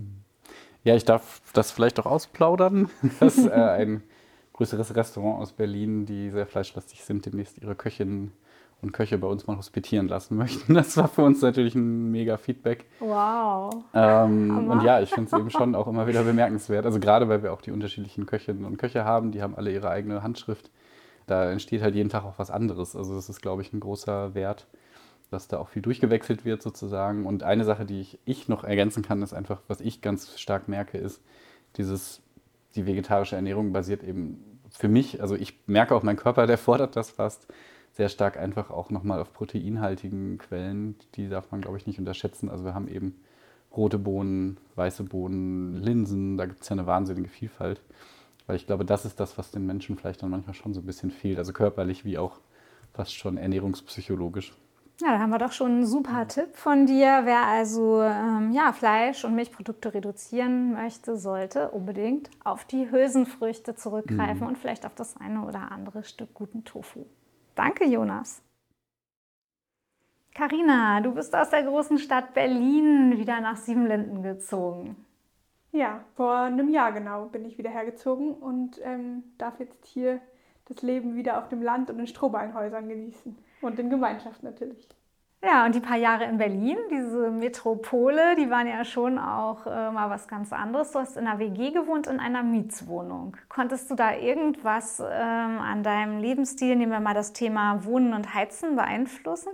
[0.85, 4.03] Ja, ich darf das vielleicht auch ausplaudern, dass äh, ein
[4.53, 8.33] größeres Restaurant aus Berlin, die sehr fleischlastig sind, demnächst ihre Köchin
[8.83, 10.75] und Köche bei uns mal hospitieren lassen möchten.
[10.75, 12.87] Das war für uns natürlich ein mega Feedback.
[13.01, 13.75] Wow.
[13.95, 16.87] Ähm, und ja, ich finde es eben schon auch immer wieder bemerkenswert.
[16.87, 19.91] Also gerade weil wir auch die unterschiedlichen Köchinnen und Köche haben, die haben alle ihre
[19.91, 20.71] eigene Handschrift.
[21.27, 22.97] Da entsteht halt jeden Tag auch was anderes.
[22.97, 24.67] Also das ist, glaube ich, ein großer Wert,
[25.31, 27.27] dass da auch viel durchgewechselt wird sozusagen.
[27.27, 30.69] Und eine Sache, die ich, ich noch ergänzen kann, ist einfach, was ich ganz stark
[30.69, 31.23] merke, ist
[31.77, 32.21] dieses,
[32.75, 36.97] die vegetarische Ernährung basiert eben für mich, also ich merke auch, mein Körper, der fordert
[36.97, 37.47] das fast
[37.93, 40.97] sehr stark einfach auch nochmal auf proteinhaltigen Quellen.
[41.15, 42.49] Die darf man, glaube ich, nicht unterschätzen.
[42.49, 43.21] Also wir haben eben
[43.77, 47.81] rote Bohnen, weiße Bohnen, Linsen, da gibt es ja eine wahnsinnige Vielfalt.
[48.47, 50.87] Weil ich glaube, das ist das, was den Menschen vielleicht dann manchmal schon so ein
[50.87, 51.39] bisschen fehlt.
[51.39, 52.41] Also körperlich wie auch
[52.93, 54.55] fast schon ernährungspsychologisch.
[55.01, 57.23] Ja, da haben wir doch schon einen super Tipp von dir.
[57.25, 64.41] Wer also ähm, ja, Fleisch- und Milchprodukte reduzieren möchte, sollte unbedingt auf die Hülsenfrüchte zurückgreifen
[64.41, 64.49] mhm.
[64.49, 67.07] und vielleicht auf das eine oder andere Stück guten Tofu.
[67.55, 68.43] Danke, Jonas.
[70.35, 74.97] Karina, du bist aus der großen Stadt Berlin wieder nach Siebenlinden gezogen.
[75.73, 80.21] Ja, vor einem Jahr genau bin ich wieder hergezogen und ähm, darf jetzt hier
[80.67, 83.37] das Leben wieder auf dem Land und in Strohballenhäusern genießen.
[83.61, 84.89] Und in Gemeinschaft natürlich.
[85.43, 89.91] Ja, und die paar Jahre in Berlin, diese Metropole, die waren ja schon auch äh,
[89.91, 90.93] mal was ganz anderes.
[90.93, 93.39] Du hast in einer WG gewohnt, in einer Mietswohnung.
[93.49, 98.35] Konntest du da irgendwas ähm, an deinem Lebensstil, nehmen wir mal das Thema Wohnen und
[98.35, 99.53] Heizen, beeinflussen?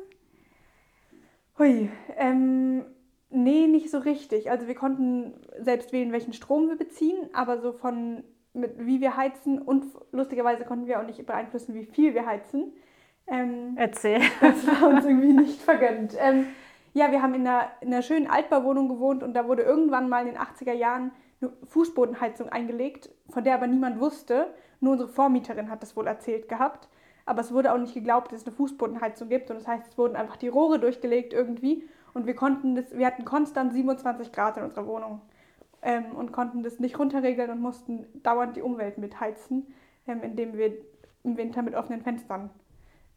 [1.57, 2.85] Hui, ähm,
[3.31, 4.51] nee, nicht so richtig.
[4.51, 9.17] Also wir konnten selbst wählen, welchen Strom wir beziehen, aber so von mit, wie wir
[9.17, 12.73] heizen und lustigerweise konnten wir auch nicht beeinflussen, wie viel wir heizen.
[13.27, 14.21] Ähm, Erzähl.
[14.41, 16.15] Das war uns irgendwie nicht vergönnt.
[16.19, 16.47] Ähm,
[16.95, 20.27] ja, wir haben in einer, in einer schönen Altbauwohnung gewohnt und da wurde irgendwann mal
[20.27, 21.11] in den 80er Jahren
[21.41, 24.55] eine Fußbodenheizung eingelegt, von der aber niemand wusste.
[24.81, 26.89] Nur unsere Vormieterin hat das wohl erzählt gehabt.
[27.27, 29.51] Aber es wurde auch nicht geglaubt, dass es eine Fußbodenheizung gibt.
[29.51, 31.89] Und das heißt, es wurden einfach die Rohre durchgelegt irgendwie.
[32.15, 35.21] Und wir konnten das, wir hatten konstant 27 Grad in unserer Wohnung.
[35.83, 39.67] Ähm, und konnten das nicht runterregeln und mussten dauernd die Umwelt mitheizen,
[40.07, 40.73] ähm, indem wir
[41.25, 42.51] im Winter mit offenen Fenstern.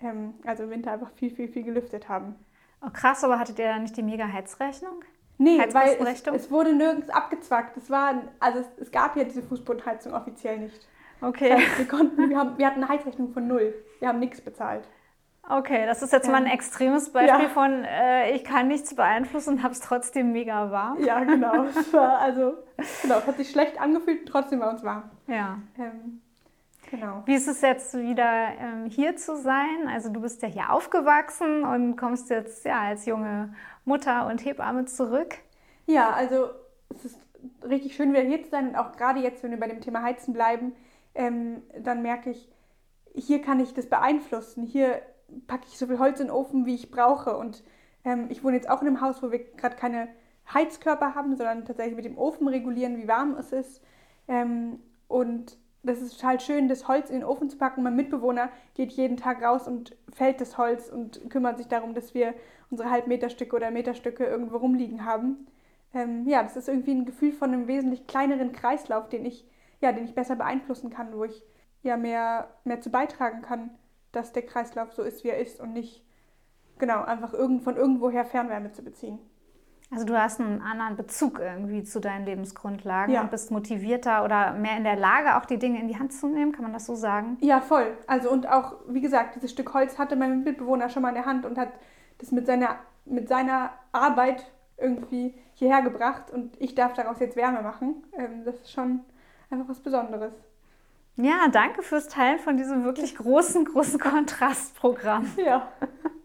[0.02, 2.36] Ähm, also im Winter einfach viel, viel, viel gelüftet haben.
[2.82, 5.04] Oh, krass, aber hattet ihr da nicht die Mega-Heizrechnung?
[5.38, 7.78] Nee, weil es, es, wurde nirgends abgezwackt.
[7.78, 10.88] Es war, also es, es gab ja diese Fußbodenheizung offiziell nicht.
[11.22, 11.50] Okay.
[11.50, 13.74] Das heißt, wir, konnten, wir, haben, wir hatten eine Heizrechnung von null.
[14.00, 14.88] Wir haben nichts bezahlt.
[15.48, 16.32] Okay, das ist jetzt ja.
[16.32, 17.50] mal ein extremes Beispiel ja.
[17.50, 21.04] von, äh, ich kann nichts beeinflussen und habe es trotzdem mega warm.
[21.04, 21.64] Ja, genau.
[21.64, 22.54] Es war also,
[23.02, 25.10] genau, es hat sich schlecht angefühlt, trotzdem war uns warm.
[25.28, 25.58] Ja.
[25.78, 26.22] Ähm,
[26.90, 27.24] genau.
[27.26, 29.88] Wie ist es jetzt wieder ähm, hier zu sein?
[29.88, 33.54] Also du bist ja hier aufgewachsen und kommst jetzt ja als junge
[33.86, 35.36] Mutter und Hebamme zurück.
[35.86, 36.50] Ja, also
[36.90, 37.20] es ist
[37.64, 40.04] richtig schön wieder hier zu sein und auch gerade jetzt, wenn wir bei dem Thema
[40.04, 40.74] Heizen bleiben,
[41.16, 42.50] ähm, dann merke ich,
[43.16, 44.64] hier kann ich das beeinflussen.
[44.64, 45.02] Hier
[45.48, 47.38] packe ich so viel Holz in den Ofen, wie ich brauche.
[47.38, 47.64] Und
[48.06, 50.10] ähm, ich wohne jetzt auch in einem Haus, wo wir gerade keine
[50.54, 53.82] Heizkörper haben, sondern tatsächlich mit dem Ofen regulieren, wie warm es ist.
[54.28, 57.84] Ähm, und das ist total schön, das Holz in den Ofen zu packen.
[57.84, 62.14] Mein Mitbewohner geht jeden Tag raus und fällt das Holz und kümmert sich darum, dass
[62.14, 62.34] wir
[62.70, 65.48] unsere Halbmeterstücke oder Meterstücke irgendwo rumliegen haben.
[65.94, 69.48] Ähm, ja, das ist irgendwie ein Gefühl von einem wesentlich kleineren Kreislauf, den ich,
[69.82, 71.44] ja, den ich besser beeinflussen kann, wo ich
[71.82, 73.72] ja mehr, mehr zu beitragen kann
[74.12, 76.04] dass der Kreislauf so ist, wie er ist und nicht
[76.78, 79.20] genau einfach irgend, von irgendwoher Fernwärme zu beziehen.
[79.92, 83.22] Also du hast einen anderen Bezug irgendwie zu deinen Lebensgrundlagen ja.
[83.22, 86.28] und bist motivierter oder mehr in der Lage, auch die Dinge in die Hand zu
[86.28, 87.38] nehmen, kann man das so sagen?
[87.42, 87.98] Ja, voll.
[88.06, 91.26] Also und auch, wie gesagt, dieses Stück Holz hatte mein Mitbewohner schon mal in der
[91.26, 91.70] Hand und hat
[92.20, 92.76] das mit seiner,
[93.06, 94.46] mit seiner Arbeit
[94.78, 98.04] irgendwie hierher gebracht und ich darf daraus jetzt Wärme machen.
[98.16, 99.02] Ähm, das ist schon
[99.50, 100.34] einfach was Besonderes.
[101.16, 105.30] Ja, danke fürs Teilen von diesem wirklich großen, großen Kontrastprogramm.
[105.38, 105.68] Ja.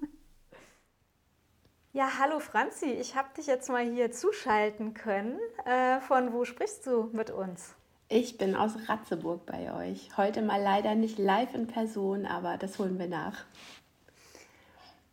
[1.96, 5.38] Ja, hallo Franzi, ich habe dich jetzt mal hier zuschalten können.
[5.64, 7.76] Äh, von wo sprichst du mit uns?
[8.09, 10.11] Ich bin aus Ratzeburg bei euch.
[10.16, 13.44] Heute mal leider nicht live in Person, aber das holen wir nach.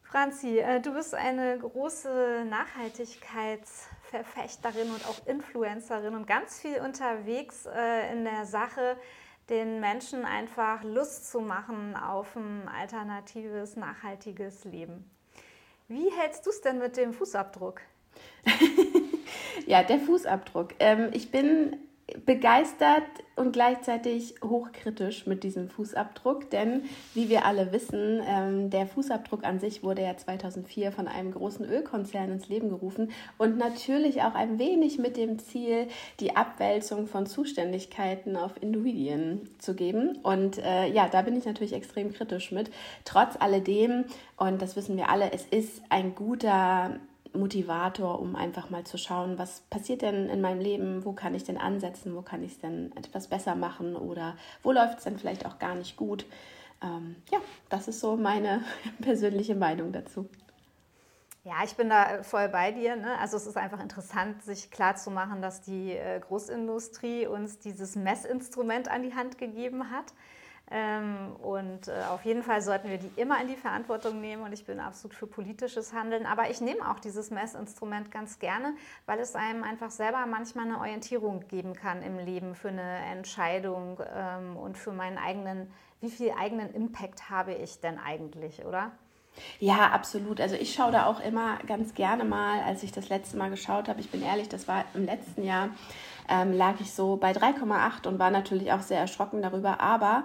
[0.01, 8.11] Franzi, äh, du bist eine große Nachhaltigkeitsverfechterin und auch Influencerin und ganz viel unterwegs äh,
[8.11, 8.97] in der Sache
[9.49, 15.07] den Menschen einfach Lust zu machen auf ein alternatives, nachhaltiges Leben.
[15.91, 17.81] Wie hältst du es denn mit dem Fußabdruck?
[19.67, 20.75] ja, der Fußabdruck.
[20.79, 21.75] Ähm, ich bin
[22.25, 23.03] begeistert
[23.35, 29.59] und gleichzeitig hochkritisch mit diesem Fußabdruck, denn wie wir alle wissen, ähm, der Fußabdruck an
[29.59, 34.59] sich wurde ja 2004 von einem großen Ölkonzern ins Leben gerufen und natürlich auch ein
[34.59, 35.87] wenig mit dem Ziel,
[36.19, 40.17] die Abwälzung von Zuständigkeiten auf Individuen zu geben.
[40.23, 42.69] Und äh, ja, da bin ich natürlich extrem kritisch mit.
[43.05, 44.05] Trotz alledem,
[44.37, 46.99] und das wissen wir alle, es ist ein guter
[47.33, 51.43] Motivator, um einfach mal zu schauen, was passiert denn in meinem Leben, wo kann ich
[51.43, 55.17] denn ansetzen, wo kann ich es denn etwas besser machen oder wo läuft es denn
[55.17, 56.25] vielleicht auch gar nicht gut.
[56.83, 57.39] Ähm, ja,
[57.69, 58.63] das ist so meine
[59.01, 60.27] persönliche Meinung dazu.
[61.43, 62.95] Ja, ich bin da voll bei dir.
[62.95, 63.17] Ne?
[63.17, 69.01] Also es ist einfach interessant, sich klarzumachen, dass die äh, Großindustrie uns dieses Messinstrument an
[69.01, 70.13] die Hand gegeben hat.
[70.71, 74.53] Ähm, und äh, auf jeden Fall sollten wir die immer in die Verantwortung nehmen und
[74.53, 76.25] ich bin absolut für politisches Handeln.
[76.25, 78.73] Aber ich nehme auch dieses Messinstrument ganz gerne,
[79.05, 84.01] weil es einem einfach selber manchmal eine Orientierung geben kann im Leben für eine Entscheidung
[84.15, 88.91] ähm, und für meinen eigenen, wie viel eigenen Impact habe ich denn eigentlich, oder?
[89.59, 90.41] Ja, absolut.
[90.41, 93.87] Also ich schaue da auch immer ganz gerne mal, als ich das letzte Mal geschaut
[93.87, 95.69] habe, ich bin ehrlich, das war im letzten Jahr,
[96.29, 99.79] ähm, lag ich so bei 3,8 und war natürlich auch sehr erschrocken darüber.
[99.79, 100.23] Aber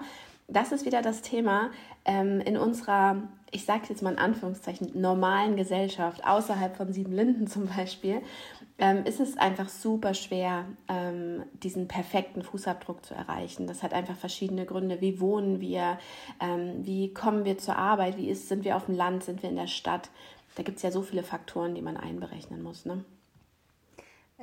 [0.49, 1.71] das ist wieder das Thema
[2.05, 7.67] ähm, in unserer, ich sage jetzt mal in Anführungszeichen, normalen Gesellschaft, außerhalb von Siebenlinden zum
[7.67, 8.23] Beispiel,
[8.79, 13.67] ähm, ist es einfach super schwer, ähm, diesen perfekten Fußabdruck zu erreichen.
[13.67, 15.01] Das hat einfach verschiedene Gründe.
[15.01, 15.99] Wie wohnen wir?
[16.41, 18.17] Ähm, wie kommen wir zur Arbeit?
[18.17, 19.25] Wie ist, sind wir auf dem Land?
[19.25, 20.11] Sind wir in der Stadt?
[20.55, 22.87] Da gibt es ja so viele Faktoren, die man einberechnen muss.
[22.87, 23.05] Ne?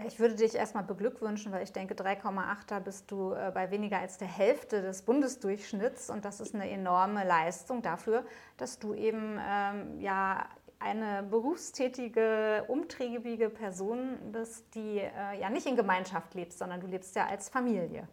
[0.07, 4.17] Ich würde dich erstmal beglückwünschen, weil ich denke, 3,8 bist du äh, bei weniger als
[4.17, 8.25] der Hälfte des Bundesdurchschnitts und das ist eine enorme Leistung dafür,
[8.57, 10.45] dass du eben ähm, ja
[10.79, 17.15] eine berufstätige, umtriebige Person bist, die äh, ja nicht in Gemeinschaft lebst, sondern du lebst
[17.15, 18.07] ja als Familie.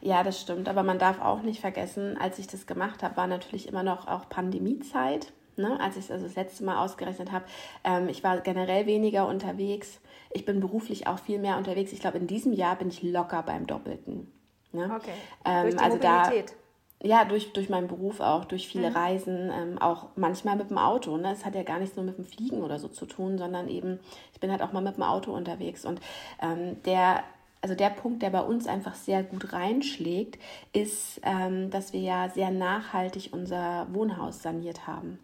[0.00, 3.26] Ja, das stimmt, aber man darf auch nicht vergessen, als ich das gemacht habe, war
[3.26, 5.32] natürlich immer noch auch Pandemiezeit.
[5.56, 5.78] Ne?
[5.80, 7.44] Als ich es also das letzte Mal ausgerechnet habe,
[7.84, 10.00] ähm, ich war generell weniger unterwegs
[10.32, 11.92] ich bin beruflich auch viel mehr unterwegs.
[11.92, 14.30] Ich glaube, in diesem Jahr bin ich locker beim Doppelten.
[14.72, 14.90] Ne?
[14.94, 15.12] Okay.
[15.44, 16.50] Ähm, durch die also Mobilität.
[16.50, 16.54] Da,
[17.02, 18.96] ja, durch, durch meinen Beruf auch, durch viele mhm.
[18.96, 21.16] Reisen, ähm, auch manchmal mit dem Auto.
[21.16, 21.32] Ne?
[21.32, 23.98] Es hat ja gar nichts nur mit dem Fliegen oder so zu tun, sondern eben,
[24.32, 25.84] ich bin halt auch mal mit dem Auto unterwegs.
[25.84, 26.00] Und
[26.42, 27.24] ähm, der
[27.62, 30.40] also der Punkt, der bei uns einfach sehr gut reinschlägt,
[30.72, 35.18] ist, ähm, dass wir ja sehr nachhaltig unser Wohnhaus saniert haben.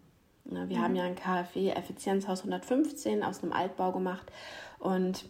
[0.45, 0.83] Ja, wir mhm.
[0.83, 4.31] haben ja ein KfW Effizienzhaus 115 aus einem Altbau gemacht
[4.79, 5.29] und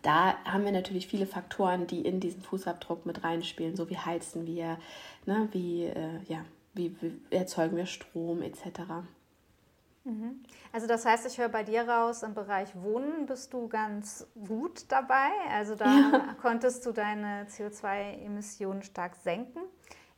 [0.00, 4.46] da haben wir natürlich viele Faktoren, die in diesen Fußabdruck mit reinspielen, so wie heizen
[4.46, 4.78] wir,
[5.26, 8.80] ne, wie, äh, ja, wie, wie erzeugen wir Strom etc.
[10.04, 10.42] Mhm.
[10.72, 14.84] Also das heißt, ich höre bei dir raus, im Bereich Wohnen bist du ganz gut
[14.88, 15.30] dabei.
[15.50, 16.36] Also da ja.
[16.40, 19.60] konntest du deine CO2-Emissionen stark senken.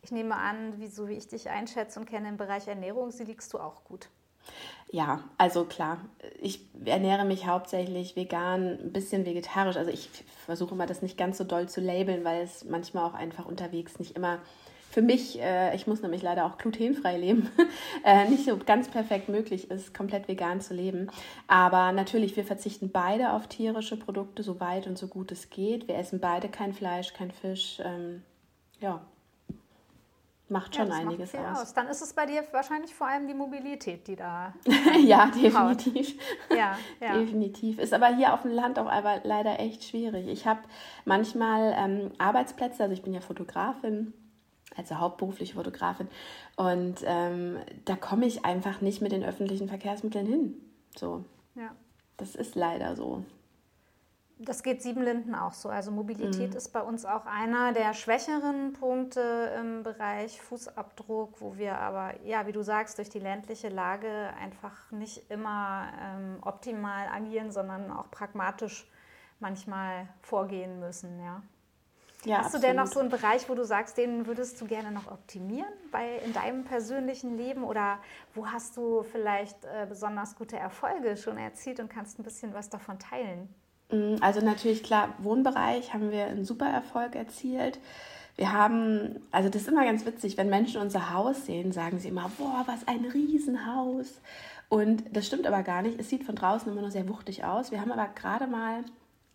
[0.02, 3.24] Ich nehme an, wie, so wie ich dich einschätze und kenne im Bereich Ernährung, sie
[3.24, 4.08] liegst du auch gut.
[4.90, 5.98] Ja, also klar,
[6.40, 9.76] ich ernähre mich hauptsächlich vegan, ein bisschen vegetarisch.
[9.76, 10.08] Also ich
[10.44, 13.98] versuche immer das nicht ganz so doll zu labeln, weil es manchmal auch einfach unterwegs
[13.98, 14.38] nicht immer
[14.94, 17.50] für mich, äh, ich muss nämlich leider auch glutenfrei leben,
[18.04, 21.08] äh, nicht so ganz perfekt möglich ist, komplett vegan zu leben.
[21.48, 25.88] Aber natürlich, wir verzichten beide auf tierische Produkte, so weit und so gut es geht.
[25.88, 27.80] Wir essen beide kein Fleisch, kein Fisch.
[27.84, 28.22] Ähm,
[28.78, 29.04] ja,
[30.54, 31.62] macht schon ja, einiges macht aus.
[31.62, 31.74] aus.
[31.74, 34.54] Dann ist es bei dir wahrscheinlich vor allem die Mobilität, die da.
[35.04, 36.14] ja, definitiv.
[36.50, 37.78] ja, ja, definitiv.
[37.78, 40.28] Ist aber hier auf dem Land auch aber leider echt schwierig.
[40.28, 40.60] Ich habe
[41.04, 44.14] manchmal ähm, Arbeitsplätze, also ich bin ja Fotografin
[44.76, 46.08] also hauptberufliche Fotografin.
[46.56, 50.54] Und ähm, da komme ich einfach nicht mit den öffentlichen Verkehrsmitteln hin.
[50.96, 51.24] So.
[51.54, 51.70] Ja.
[52.16, 53.24] Das ist leider so.
[54.44, 55.68] Das geht Siebenlinden auch so.
[55.68, 56.56] Also Mobilität mhm.
[56.56, 62.46] ist bei uns auch einer der schwächeren Punkte im Bereich Fußabdruck, wo wir aber, ja,
[62.46, 68.10] wie du sagst, durch die ländliche Lage einfach nicht immer ähm, optimal agieren, sondern auch
[68.10, 68.90] pragmatisch
[69.40, 71.42] manchmal vorgehen müssen, ja.
[72.24, 72.62] Ja, Hast absolut.
[72.62, 75.72] du denn noch so einen Bereich, wo du sagst, den würdest du gerne noch optimieren
[75.90, 77.64] bei, in deinem persönlichen Leben?
[77.64, 77.98] Oder
[78.34, 82.70] wo hast du vielleicht äh, besonders gute Erfolge schon erzielt und kannst ein bisschen was
[82.70, 83.54] davon teilen?
[83.94, 87.78] Mm, also natürlich klar, Wohnbereich haben wir einen super Erfolg erzielt.
[88.36, 92.08] Wir haben, also das ist immer ganz witzig, wenn Menschen unser Haus sehen, sagen sie
[92.08, 94.20] immer, boah, was ein Riesenhaus.
[94.68, 96.00] Und das stimmt aber gar nicht.
[96.00, 97.70] Es sieht von draußen immer noch sehr wuchtig aus.
[97.70, 98.82] Wir haben aber gerade mal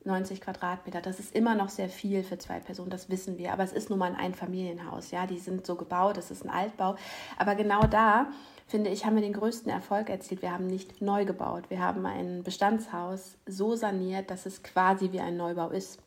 [0.04, 1.02] 90 Quadratmeter.
[1.02, 3.54] Das ist immer noch sehr viel für zwei Personen, das wissen wir.
[3.54, 5.12] Aber es ist nun mal ein Einfamilienhaus.
[5.12, 6.95] Ja, die sind so gebaut, es ist ein Altbau.
[7.38, 8.28] Aber genau da,
[8.69, 10.41] finde ich, haben wir den größten Erfolg erzielt.
[10.41, 11.69] Wir haben nicht neu gebaut.
[11.69, 15.99] Wir haben ein Bestandshaus so saniert, dass es quasi wie ein Neubau ist.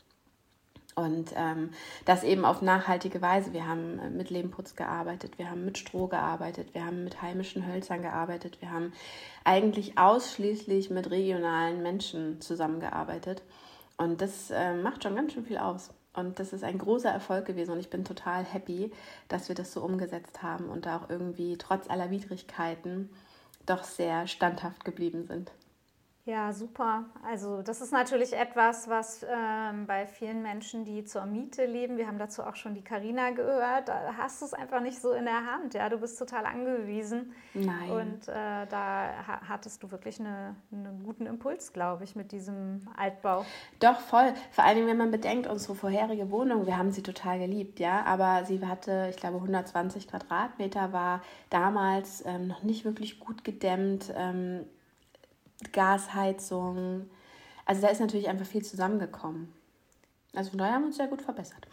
[0.94, 1.70] Und ähm,
[2.05, 3.53] das eben auf nachhaltige Weise.
[3.53, 7.66] Wir haben äh, mit Lehmputz gearbeitet, wir haben mit Stroh gearbeitet, wir haben mit heimischen
[7.66, 8.92] Hölzern gearbeitet, wir haben
[9.42, 13.42] eigentlich ausschließlich mit regionalen Menschen zusammengearbeitet.
[13.96, 15.90] Und das äh, macht schon ganz schön viel aus.
[16.14, 18.92] Und das ist ein großer Erfolg gewesen und ich bin total happy,
[19.29, 23.09] dass wir das so umgesetzt haben und da auch irgendwie trotz aller Widrigkeiten
[23.64, 25.53] doch sehr standhaft geblieben sind.
[26.24, 27.06] Ja, super.
[27.24, 32.06] Also das ist natürlich etwas, was ähm, bei vielen Menschen, die zur Miete leben, wir
[32.06, 35.24] haben dazu auch schon die Karina gehört, da hast du es einfach nicht so in
[35.24, 35.74] der Hand.
[35.74, 37.35] Ja, du bist total angewiesen.
[37.54, 37.90] Nein.
[37.90, 42.87] Und äh, da ha hattest du wirklich eine, einen guten Impuls, glaube ich, mit diesem
[42.96, 43.44] Altbau.
[43.80, 44.32] Doch, voll.
[44.52, 48.44] Vor allem, wenn man bedenkt, unsere vorherige Wohnung, wir haben sie total geliebt, ja, aber
[48.44, 54.12] sie hatte, ich glaube, 120 Quadratmeter, war damals ähm, noch nicht wirklich gut gedämmt.
[54.16, 54.66] Ähm,
[55.72, 57.09] Gasheizung.
[57.64, 59.53] Also da ist natürlich einfach viel zusammengekommen.
[60.35, 61.66] Also von daher haben wir uns sehr gut verbessert.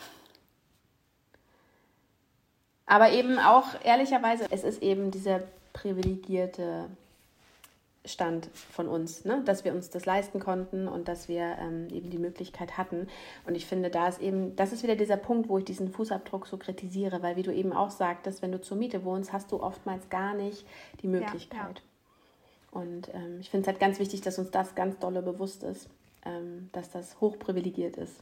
[2.86, 6.90] Aber eben auch ehrlicherweise, es ist eben dieser privilegierte
[8.06, 9.44] Stand von uns, ne?
[9.46, 13.08] dass wir uns das leisten konnten und dass wir ähm, eben die Möglichkeit hatten.
[13.46, 16.48] Und ich finde, da ist eben, das ist wieder dieser Punkt, wo ich diesen Fußabdruck
[16.48, 19.62] so kritisiere, weil wie du eben auch sagtest, wenn du zur Miete wohnst, hast du
[19.62, 20.66] oftmals gar nicht
[21.02, 21.60] die Möglichkeit.
[21.60, 21.89] Ja, ja.
[22.72, 25.90] Und ähm, ich finde es halt ganz wichtig, dass uns das ganz dolle bewusst ist,
[26.26, 28.16] ähm, dass das hochprivilegiert ist,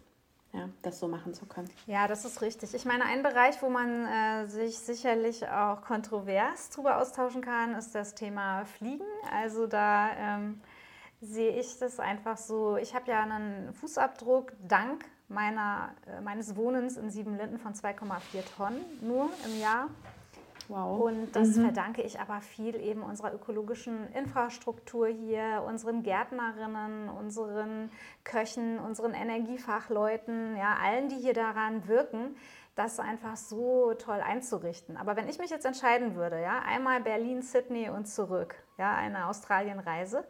[0.54, 1.70] ja, das so machen zu können.
[1.86, 2.74] Ja, das ist richtig.
[2.74, 7.94] Ich meine, ein Bereich, wo man äh, sich sicherlich auch kontrovers darüber austauschen kann, ist
[7.94, 9.06] das Thema Fliegen.
[9.32, 10.62] Also da ähm,
[11.22, 12.78] sehe ich das einfach so.
[12.78, 18.86] Ich habe ja einen Fußabdruck dank meiner, äh, meines Wohnens in Siebenlinden von 2,4 Tonnen
[19.02, 19.90] nur im Jahr.
[20.70, 21.00] Wow.
[21.02, 21.64] Und das mhm.
[21.64, 27.90] verdanke ich aber viel eben unserer ökologischen Infrastruktur hier, unseren Gärtnerinnen, unseren
[28.24, 32.36] Köchen, unseren Energiefachleuten, ja, allen, die hier daran wirken,
[32.78, 34.98] das einfach so toll einzurichten.
[34.98, 39.28] Aber wenn ich mich jetzt entscheiden würde, ja, einmal Berlin, Sydney und zurück, ja, eine
[39.28, 40.24] Australienreise,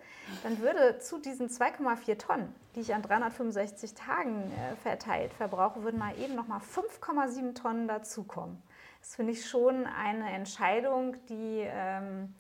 [0.44, 6.00] dann würde zu diesen 2,4 Tonnen, die ich an 365 Tagen äh, verteilt verbrauche, würden
[6.00, 8.64] mal eben noch mal 5,7 Tonnen dazukommen.
[9.00, 12.34] Das finde ich schon eine Entscheidung, die ähm,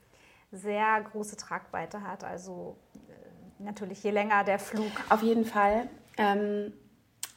[0.51, 2.23] sehr große Tragweite hat.
[2.23, 4.91] Also äh, natürlich je länger der Flug.
[5.09, 5.89] Auf jeden Fall.
[6.17, 6.73] Ähm,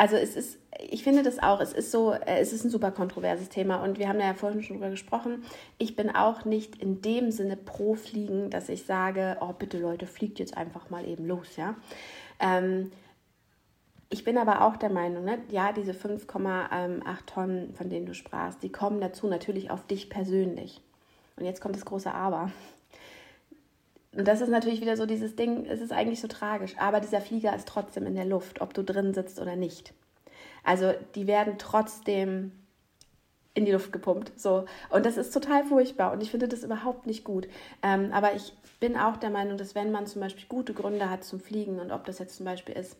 [0.00, 2.90] also es ist, ich finde das auch, es ist so, äh, es ist ein super
[2.90, 5.44] kontroverses Thema und wir haben ja vorhin schon drüber gesprochen.
[5.76, 10.06] Ich bin auch nicht in dem Sinne pro Fliegen, dass ich sage, oh bitte Leute,
[10.06, 11.74] fliegt jetzt einfach mal eben los, ja.
[12.38, 12.90] Ähm,
[14.10, 18.62] ich bin aber auch der Meinung, ne, ja, diese 5,8 Tonnen, von denen du sprachst,
[18.62, 20.80] die kommen dazu natürlich auf dich persönlich.
[21.36, 22.50] Und jetzt kommt das große Aber.
[24.12, 27.20] Und das ist natürlich wieder so dieses Ding, es ist eigentlich so tragisch, aber dieser
[27.20, 29.94] Flieger ist trotzdem in der Luft, ob du drin sitzt oder nicht.
[30.64, 32.50] Also die werden trotzdem
[33.54, 34.32] in die Luft gepumpt.
[34.36, 34.64] So.
[34.90, 37.48] Und das ist total furchtbar und ich finde das überhaupt nicht gut.
[37.84, 41.22] Ähm, aber ich bin auch der Meinung, dass wenn man zum Beispiel gute Gründe hat
[41.22, 42.96] zum Fliegen und ob das jetzt zum Beispiel ist,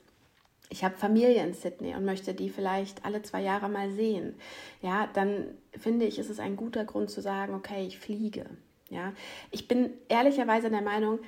[0.70, 4.34] ich habe Familie in Sydney und möchte die vielleicht alle zwei Jahre mal sehen,
[4.80, 5.46] ja, dann
[5.76, 8.46] finde ich, ist es ein guter Grund zu sagen, okay, ich fliege.
[8.88, 9.12] Ja,
[9.50, 11.20] ich bin ehrlicherweise der Meinung,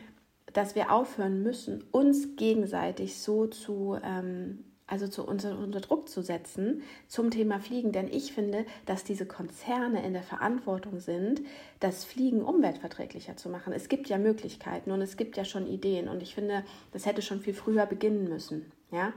[0.53, 6.23] dass wir aufhören müssen, uns gegenseitig so zu, ähm, also zu unter, unter Druck zu
[6.23, 7.93] setzen zum Thema Fliegen.
[7.93, 11.43] Denn ich finde, dass diese Konzerne in der Verantwortung sind,
[11.81, 13.73] das Fliegen umweltverträglicher zu machen.
[13.73, 16.09] Es gibt ja Möglichkeiten und es gibt ja schon Ideen.
[16.09, 18.71] Und ich finde, das hätte schon viel früher beginnen müssen.
[18.93, 19.13] Ja,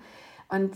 [0.49, 0.73] und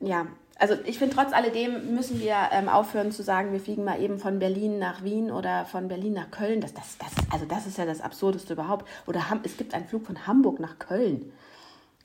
[0.00, 0.26] ja,
[0.58, 4.18] also ich finde, trotz alledem müssen wir ähm, aufhören zu sagen, wir fliegen mal eben
[4.18, 6.60] von Berlin nach Wien oder von Berlin nach Köln.
[6.60, 8.86] Das, das, das, also das ist ja das Absurdeste überhaupt.
[9.06, 11.32] Oder es gibt einen Flug von Hamburg nach Köln.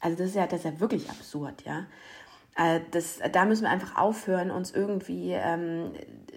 [0.01, 1.85] Also das ist ja, das ist ja wirklich absurd, ja.
[2.57, 5.91] Äh, das, da müssen wir einfach aufhören, uns irgendwie ähm,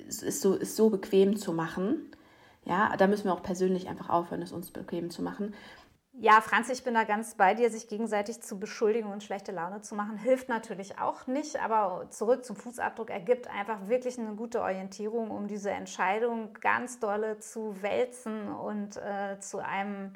[0.06, 2.12] ist so, ist so bequem zu machen.
[2.64, 5.54] Ja, da müssen wir auch persönlich einfach aufhören, es uns bequem zu machen.
[6.16, 9.80] Ja, Franz, ich bin da ganz bei dir, sich gegenseitig zu beschuldigen und schlechte Laune
[9.82, 14.60] zu machen, hilft natürlich auch nicht, aber zurück zum Fußabdruck ergibt einfach wirklich eine gute
[14.62, 20.14] Orientierung, um diese Entscheidung ganz dolle zu wälzen und äh, zu einem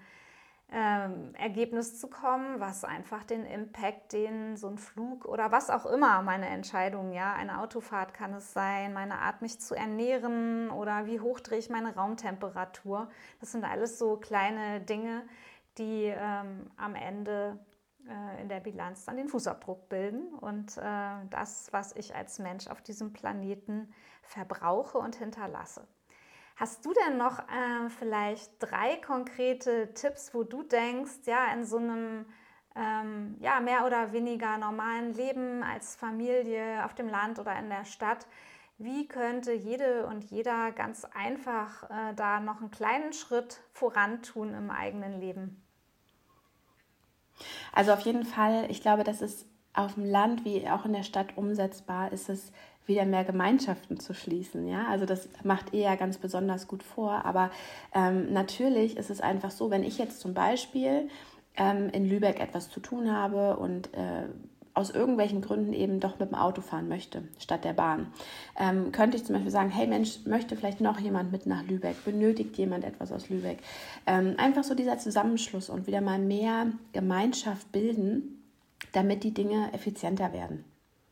[0.70, 5.86] ähm, Ergebnis zu kommen, was einfach den Impact, den so ein Flug oder was auch
[5.86, 11.06] immer meine Entscheidung, ja, eine Autofahrt kann es sein, meine Art, mich zu ernähren oder
[11.06, 13.08] wie hoch drehe ich meine Raumtemperatur.
[13.40, 15.22] Das sind alles so kleine Dinge,
[15.78, 17.58] die ähm, am Ende
[18.08, 22.66] äh, in der Bilanz dann den Fußabdruck bilden und äh, das, was ich als Mensch
[22.66, 25.86] auf diesem Planeten verbrauche und hinterlasse.
[26.56, 31.76] Hast du denn noch äh, vielleicht drei konkrete Tipps, wo du denkst, ja, in so
[31.76, 32.26] einem
[32.74, 37.84] ähm, ja, mehr oder weniger normalen Leben als Familie auf dem Land oder in der
[37.84, 38.26] Stadt,
[38.78, 44.70] wie könnte jede und jeder ganz einfach äh, da noch einen kleinen Schritt vorantun im
[44.70, 45.67] eigenen Leben?
[47.72, 51.02] Also auf jeden Fall, ich glaube, dass es auf dem Land wie auch in der
[51.02, 52.52] Stadt umsetzbar ist es
[52.86, 54.66] wieder mehr Gemeinschaften zu schließen.
[54.66, 54.86] Ja?
[54.88, 57.24] Also das macht eher ganz besonders gut vor.
[57.24, 57.50] Aber
[57.94, 61.08] ähm, natürlich ist es einfach so, wenn ich jetzt zum Beispiel
[61.56, 64.24] ähm, in Lübeck etwas zu tun habe und äh,
[64.78, 68.12] aus irgendwelchen Gründen eben doch mit dem Auto fahren möchte, statt der Bahn,
[68.56, 72.04] ähm, könnte ich zum Beispiel sagen, hey Mensch, möchte vielleicht noch jemand mit nach Lübeck,
[72.04, 73.58] benötigt jemand etwas aus Lübeck.
[74.06, 78.40] Ähm, einfach so dieser Zusammenschluss und wieder mal mehr Gemeinschaft bilden,
[78.92, 80.64] damit die Dinge effizienter werden.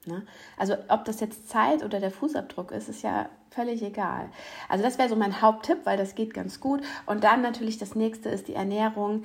[0.04, 0.24] Ne?
[0.56, 4.28] Also ob das jetzt Zeit oder der Fußabdruck ist, ist ja völlig egal.
[4.68, 6.82] Also das wäre so mein Haupttipp, weil das geht ganz gut.
[7.06, 9.24] Und dann natürlich das nächste ist die Ernährung.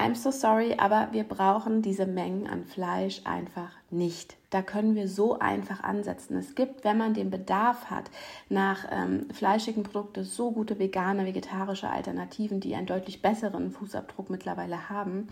[0.00, 4.36] I'm so sorry, aber wir brauchen diese Mengen an Fleisch einfach nicht.
[4.50, 6.36] Da können wir so einfach ansetzen.
[6.36, 8.04] Es gibt, wenn man den Bedarf hat
[8.48, 14.88] nach ähm, fleischigen Produkten, so gute vegane, vegetarische Alternativen, die einen deutlich besseren Fußabdruck mittlerweile
[14.88, 15.26] haben.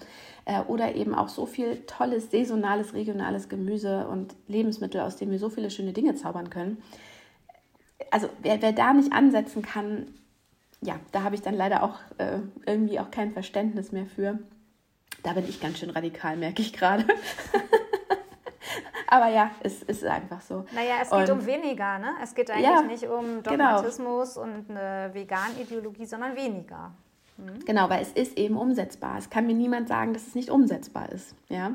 [0.47, 5.39] Äh, oder eben auch so viel tolles, saisonales, regionales Gemüse und Lebensmittel, aus denen wir
[5.39, 6.83] so viele schöne Dinge zaubern können.
[8.11, 10.09] Also wer, wer da nicht ansetzen kann,
[10.81, 14.41] ja, da habe ich dann leider auch äh, irgendwie auch kein Verständnis mehr für.
[15.27, 17.05] Da bin ich ganz schön radikal, merke ich gerade.
[19.09, 20.64] Aber ja, es ist einfach so.
[20.72, 22.12] Naja, es geht und, um weniger, ne?
[22.22, 23.74] Es geht eigentlich ja, nicht um genau.
[23.74, 24.47] Dogmatismus genau.
[24.47, 26.93] und eine Vegan-Ideologie, sondern weniger.
[27.39, 27.64] Mhm.
[27.64, 29.18] Genau, weil es ist eben umsetzbar.
[29.18, 31.35] Es kann mir niemand sagen, dass es nicht umsetzbar ist.
[31.49, 31.72] Ja?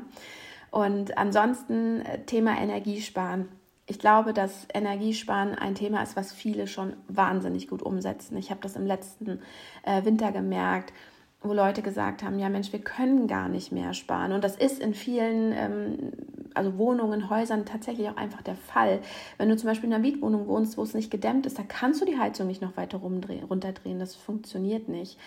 [0.70, 3.50] Und ansonsten äh, Thema Energiesparen.
[3.84, 8.38] Ich glaube, dass Energiesparen ein Thema ist, was viele schon wahnsinnig gut umsetzen.
[8.38, 9.42] Ich habe das im letzten
[9.82, 10.94] äh, Winter gemerkt
[11.42, 14.32] wo Leute gesagt haben, ja Mensch, wir können gar nicht mehr sparen.
[14.32, 16.12] Und das ist in vielen ähm,
[16.54, 19.00] also Wohnungen, Häusern tatsächlich auch einfach der Fall.
[19.38, 22.00] Wenn du zum Beispiel in einer Mietwohnung wohnst, wo es nicht gedämmt ist, da kannst
[22.00, 23.98] du die Heizung nicht noch weiter runterdrehen.
[23.98, 25.18] Das funktioniert nicht.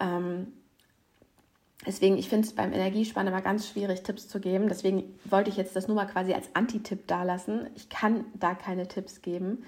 [0.00, 0.48] Ähm,
[1.86, 4.68] Deswegen, ich finde es beim Energiesparen immer ganz schwierig, Tipps zu geben.
[4.68, 7.70] Deswegen wollte ich jetzt das nur mal quasi als Anti-Tipp dalassen.
[7.74, 9.64] Ich kann da keine Tipps geben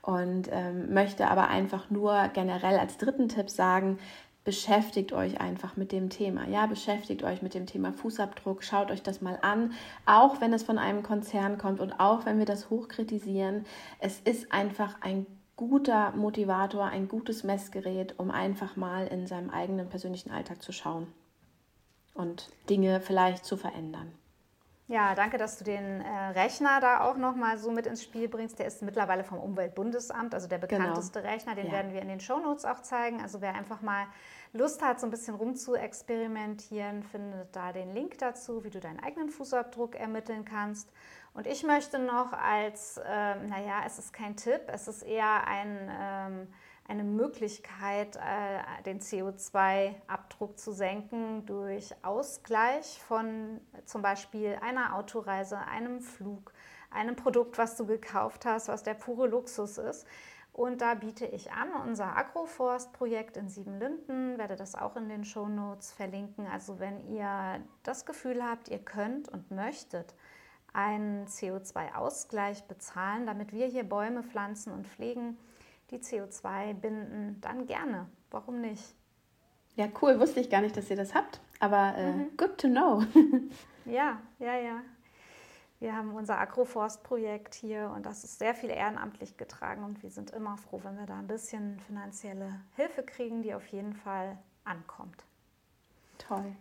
[0.00, 3.98] und ähm, möchte aber einfach nur generell als dritten Tipp sagen,
[4.46, 6.46] beschäftigt euch einfach mit dem Thema.
[6.46, 9.72] Ja, beschäftigt euch mit dem Thema Fußabdruck, schaut euch das mal an,
[10.06, 13.66] auch wenn es von einem Konzern kommt und auch wenn wir das hochkritisieren.
[13.98, 15.26] Es ist einfach ein
[15.56, 21.08] guter Motivator, ein gutes Messgerät, um einfach mal in seinem eigenen persönlichen Alltag zu schauen
[22.14, 24.12] und Dinge vielleicht zu verändern.
[24.88, 28.28] Ja, danke, dass du den äh, Rechner da auch noch mal so mit ins Spiel
[28.28, 28.60] bringst.
[28.60, 30.78] Der ist mittlerweile vom Umweltbundesamt, also der genau.
[30.78, 31.32] bekannteste genau.
[31.32, 31.54] Rechner.
[31.56, 31.72] Den ja.
[31.72, 33.20] werden wir in den Shownotes auch zeigen.
[33.20, 34.06] Also wer einfach mal
[34.52, 39.28] Lust hat, so ein bisschen rumzuexperimentieren, findet da den Link dazu, wie du deinen eigenen
[39.28, 40.92] Fußabdruck ermitteln kannst.
[41.34, 45.90] Und ich möchte noch als, ähm, naja, es ist kein Tipp, es ist eher ein...
[46.00, 46.48] Ähm,
[46.88, 56.00] eine Möglichkeit, äh, den CO2-Abdruck zu senken durch Ausgleich von zum Beispiel einer Autoreise, einem
[56.00, 56.52] Flug,
[56.90, 60.06] einem Produkt, was du gekauft hast, was der pure Luxus ist.
[60.52, 65.92] Und da biete ich an unser Agroforst-Projekt in Siebenlinden, werde das auch in den Shownotes
[65.92, 66.46] verlinken.
[66.46, 70.14] Also wenn ihr das Gefühl habt, ihr könnt und möchtet
[70.72, 75.36] einen CO2-Ausgleich bezahlen, damit wir hier Bäume pflanzen und pflegen,
[75.90, 78.08] die CO2 binden, dann gerne.
[78.30, 78.94] Warum nicht?
[79.76, 80.18] Ja, cool.
[80.18, 81.40] Wusste ich gar nicht, dass ihr das habt.
[81.60, 82.36] Aber äh, mhm.
[82.36, 83.02] good to know.
[83.84, 84.82] ja, ja, ja.
[85.78, 90.30] Wir haben unser Agroforst-Projekt hier und das ist sehr viel ehrenamtlich getragen und wir sind
[90.30, 95.24] immer froh, wenn wir da ein bisschen finanzielle Hilfe kriegen, die auf jeden Fall ankommt.
[96.16, 96.56] Toll.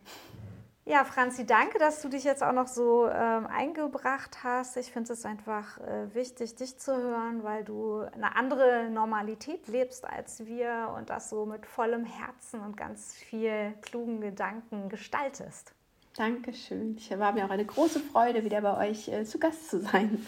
[0.87, 4.77] Ja, Franzi, danke, dass du dich jetzt auch noch so ähm, eingebracht hast.
[4.77, 10.05] Ich finde es einfach äh, wichtig, dich zu hören, weil du eine andere Normalität lebst
[10.05, 15.73] als wir und das so mit vollem Herzen und ganz viel klugen Gedanken gestaltest.
[16.15, 16.97] Dankeschön.
[16.97, 20.23] Es war mir auch eine große Freude, wieder bei euch äh, zu Gast zu sein.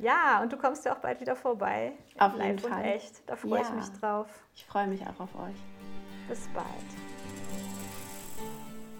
[0.00, 1.92] Ja, und du kommst ja auch bald wieder vorbei.
[2.18, 2.84] Auf jeden Fall.
[2.84, 3.22] echt.
[3.26, 3.62] Da freue ja.
[3.62, 4.26] ich mich drauf.
[4.56, 5.56] Ich freue mich auch auf euch.
[6.28, 7.13] Bis bald.